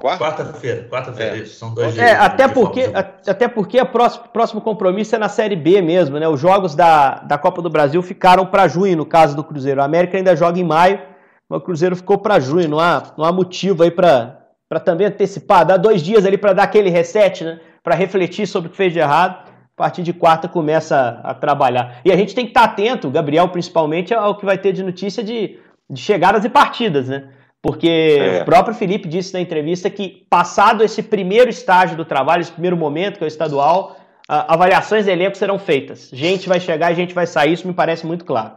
Quarta-feira, 0.00 0.88
quarta-feira, 0.88 1.38
é. 1.38 1.44
são 1.44 1.74
dois 1.74 1.92
dias. 1.92 2.06
É, 2.06 2.12
até 2.12 2.46
porque, 2.46 2.84
até 2.94 3.48
porque 3.48 3.80
o 3.80 3.86
próximo, 3.86 4.28
próximo 4.32 4.60
compromisso 4.60 5.16
é 5.16 5.18
na 5.18 5.28
Série 5.28 5.56
B 5.56 5.82
mesmo, 5.82 6.20
né? 6.20 6.28
Os 6.28 6.38
jogos 6.38 6.76
da, 6.76 7.16
da 7.16 7.36
Copa 7.36 7.60
do 7.60 7.68
Brasil 7.68 8.00
ficaram 8.00 8.46
para 8.46 8.68
junho, 8.68 8.96
no 8.96 9.04
caso 9.04 9.34
do 9.34 9.42
Cruzeiro. 9.42 9.82
A 9.82 9.84
América 9.84 10.16
ainda 10.16 10.36
joga 10.36 10.60
em 10.60 10.64
maio, 10.64 11.02
mas 11.48 11.60
o 11.60 11.64
Cruzeiro 11.64 11.96
ficou 11.96 12.16
para 12.16 12.38
junho. 12.38 12.68
Não 12.68 12.78
há, 12.78 13.12
não 13.18 13.24
há 13.24 13.32
motivo 13.32 13.82
aí 13.82 13.90
para 13.90 14.38
também 14.84 15.08
antecipar, 15.08 15.66
dar 15.66 15.78
dois 15.78 16.00
dias 16.00 16.24
ali 16.24 16.38
para 16.38 16.52
dar 16.52 16.62
aquele 16.62 16.88
reset, 16.88 17.42
né? 17.42 17.60
Para 17.82 17.96
refletir 17.96 18.46
sobre 18.46 18.68
o 18.68 18.70
que 18.70 18.76
fez 18.76 18.92
de 18.92 19.00
errado 19.00 19.49
a 19.80 19.84
partir 19.84 20.02
de 20.02 20.12
quarta 20.12 20.46
começa 20.46 21.20
a, 21.24 21.32
trabalhar. 21.32 22.00
E 22.04 22.12
a 22.12 22.16
gente 22.16 22.34
tem 22.34 22.44
que 22.44 22.50
estar 22.50 22.64
atento, 22.64 23.08
o 23.08 23.10
Gabriel 23.10 23.48
principalmente, 23.48 24.12
ao 24.12 24.36
que 24.36 24.44
vai 24.44 24.58
ter 24.58 24.72
de 24.72 24.82
notícia 24.82 25.24
de, 25.24 25.58
de 25.88 26.00
chegadas 26.00 26.44
e 26.44 26.50
partidas, 26.50 27.08
né? 27.08 27.32
Porque 27.62 28.18
é. 28.18 28.42
o 28.42 28.44
próprio 28.44 28.74
Felipe 28.74 29.08
disse 29.08 29.32
na 29.32 29.40
entrevista 29.40 29.88
que, 29.88 30.26
passado 30.28 30.84
esse 30.84 31.02
primeiro 31.02 31.50
estágio 31.50 31.96
do 31.96 32.04
trabalho, 32.04 32.42
esse 32.42 32.52
primeiro 32.52 32.76
momento, 32.76 33.18
que 33.18 33.24
é 33.24 33.26
o 33.26 33.28
estadual, 33.28 33.96
avaliações 34.28 35.06
de 35.06 35.10
elenco 35.10 35.36
serão 35.36 35.58
feitas. 35.58 36.10
Gente 36.12 36.48
vai 36.48 36.60
chegar 36.60 36.92
e 36.92 36.94
gente 36.94 37.14
vai 37.14 37.26
sair, 37.26 37.52
isso 37.52 37.66
me 37.66 37.74
parece 37.74 38.06
muito 38.06 38.24
claro. 38.24 38.54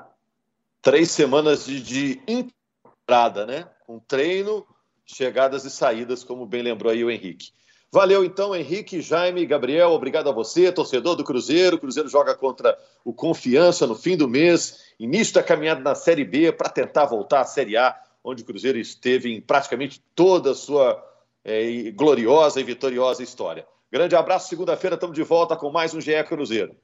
Três 0.82 1.10
semanas 1.12 1.66
de, 1.66 1.82
de 1.82 2.22
entrada, 2.28 3.46
né? 3.46 3.66
Com 3.86 4.00
treino, 4.00 4.66
chegadas 5.06 5.64
e 5.66 5.70
saídas, 5.70 6.24
como 6.24 6.46
bem 6.46 6.62
lembrou 6.62 6.92
aí 6.92 7.04
o 7.04 7.12
Henrique. 7.12 7.52
Valeu 7.94 8.26
então, 8.26 8.56
Henrique, 8.56 9.04
Jaime, 9.04 9.46
Gabriel, 9.46 9.92
obrigado 9.92 10.28
a 10.28 10.32
você, 10.32 10.72
torcedor 10.72 11.16
do 11.16 11.24
Cruzeiro. 11.24 11.76
O 11.76 11.80
Cruzeiro 11.80 12.10
joga 12.10 12.34
contra 12.34 12.76
o 13.06 13.14
Confiança 13.14 13.86
no 13.86 13.94
fim 13.94 14.18
do 14.18 14.28
mês, 14.28 14.92
início 15.00 15.36
da 15.36 15.44
caminhada 15.44 15.80
na 15.80 15.94
Série 15.94 16.26
B 16.26 16.52
para 16.52 16.70
tentar 16.70 17.06
voltar 17.06 17.42
à 17.42 17.46
Série 17.46 17.78
A, 17.78 17.96
onde 18.24 18.42
o 18.42 18.46
Cruzeiro 18.48 18.80
esteve 18.80 19.32
em 19.32 19.40
praticamente 19.40 20.04
toda 20.16 20.54
a 20.54 20.56
sua 20.56 21.08
é, 21.46 21.92
gloriosa 21.92 22.60
e 22.60 22.64
vitoriosa 22.64 23.22
história. 23.22 23.64
Grande 23.92 24.16
abraço, 24.16 24.50
segunda-feira 24.50 24.96
estamos 24.96 25.16
de 25.16 25.22
volta 25.22 25.56
com 25.56 25.70
mais 25.70 25.94
um 25.94 26.02
GE 26.02 26.24
Cruzeiro. 26.24 26.76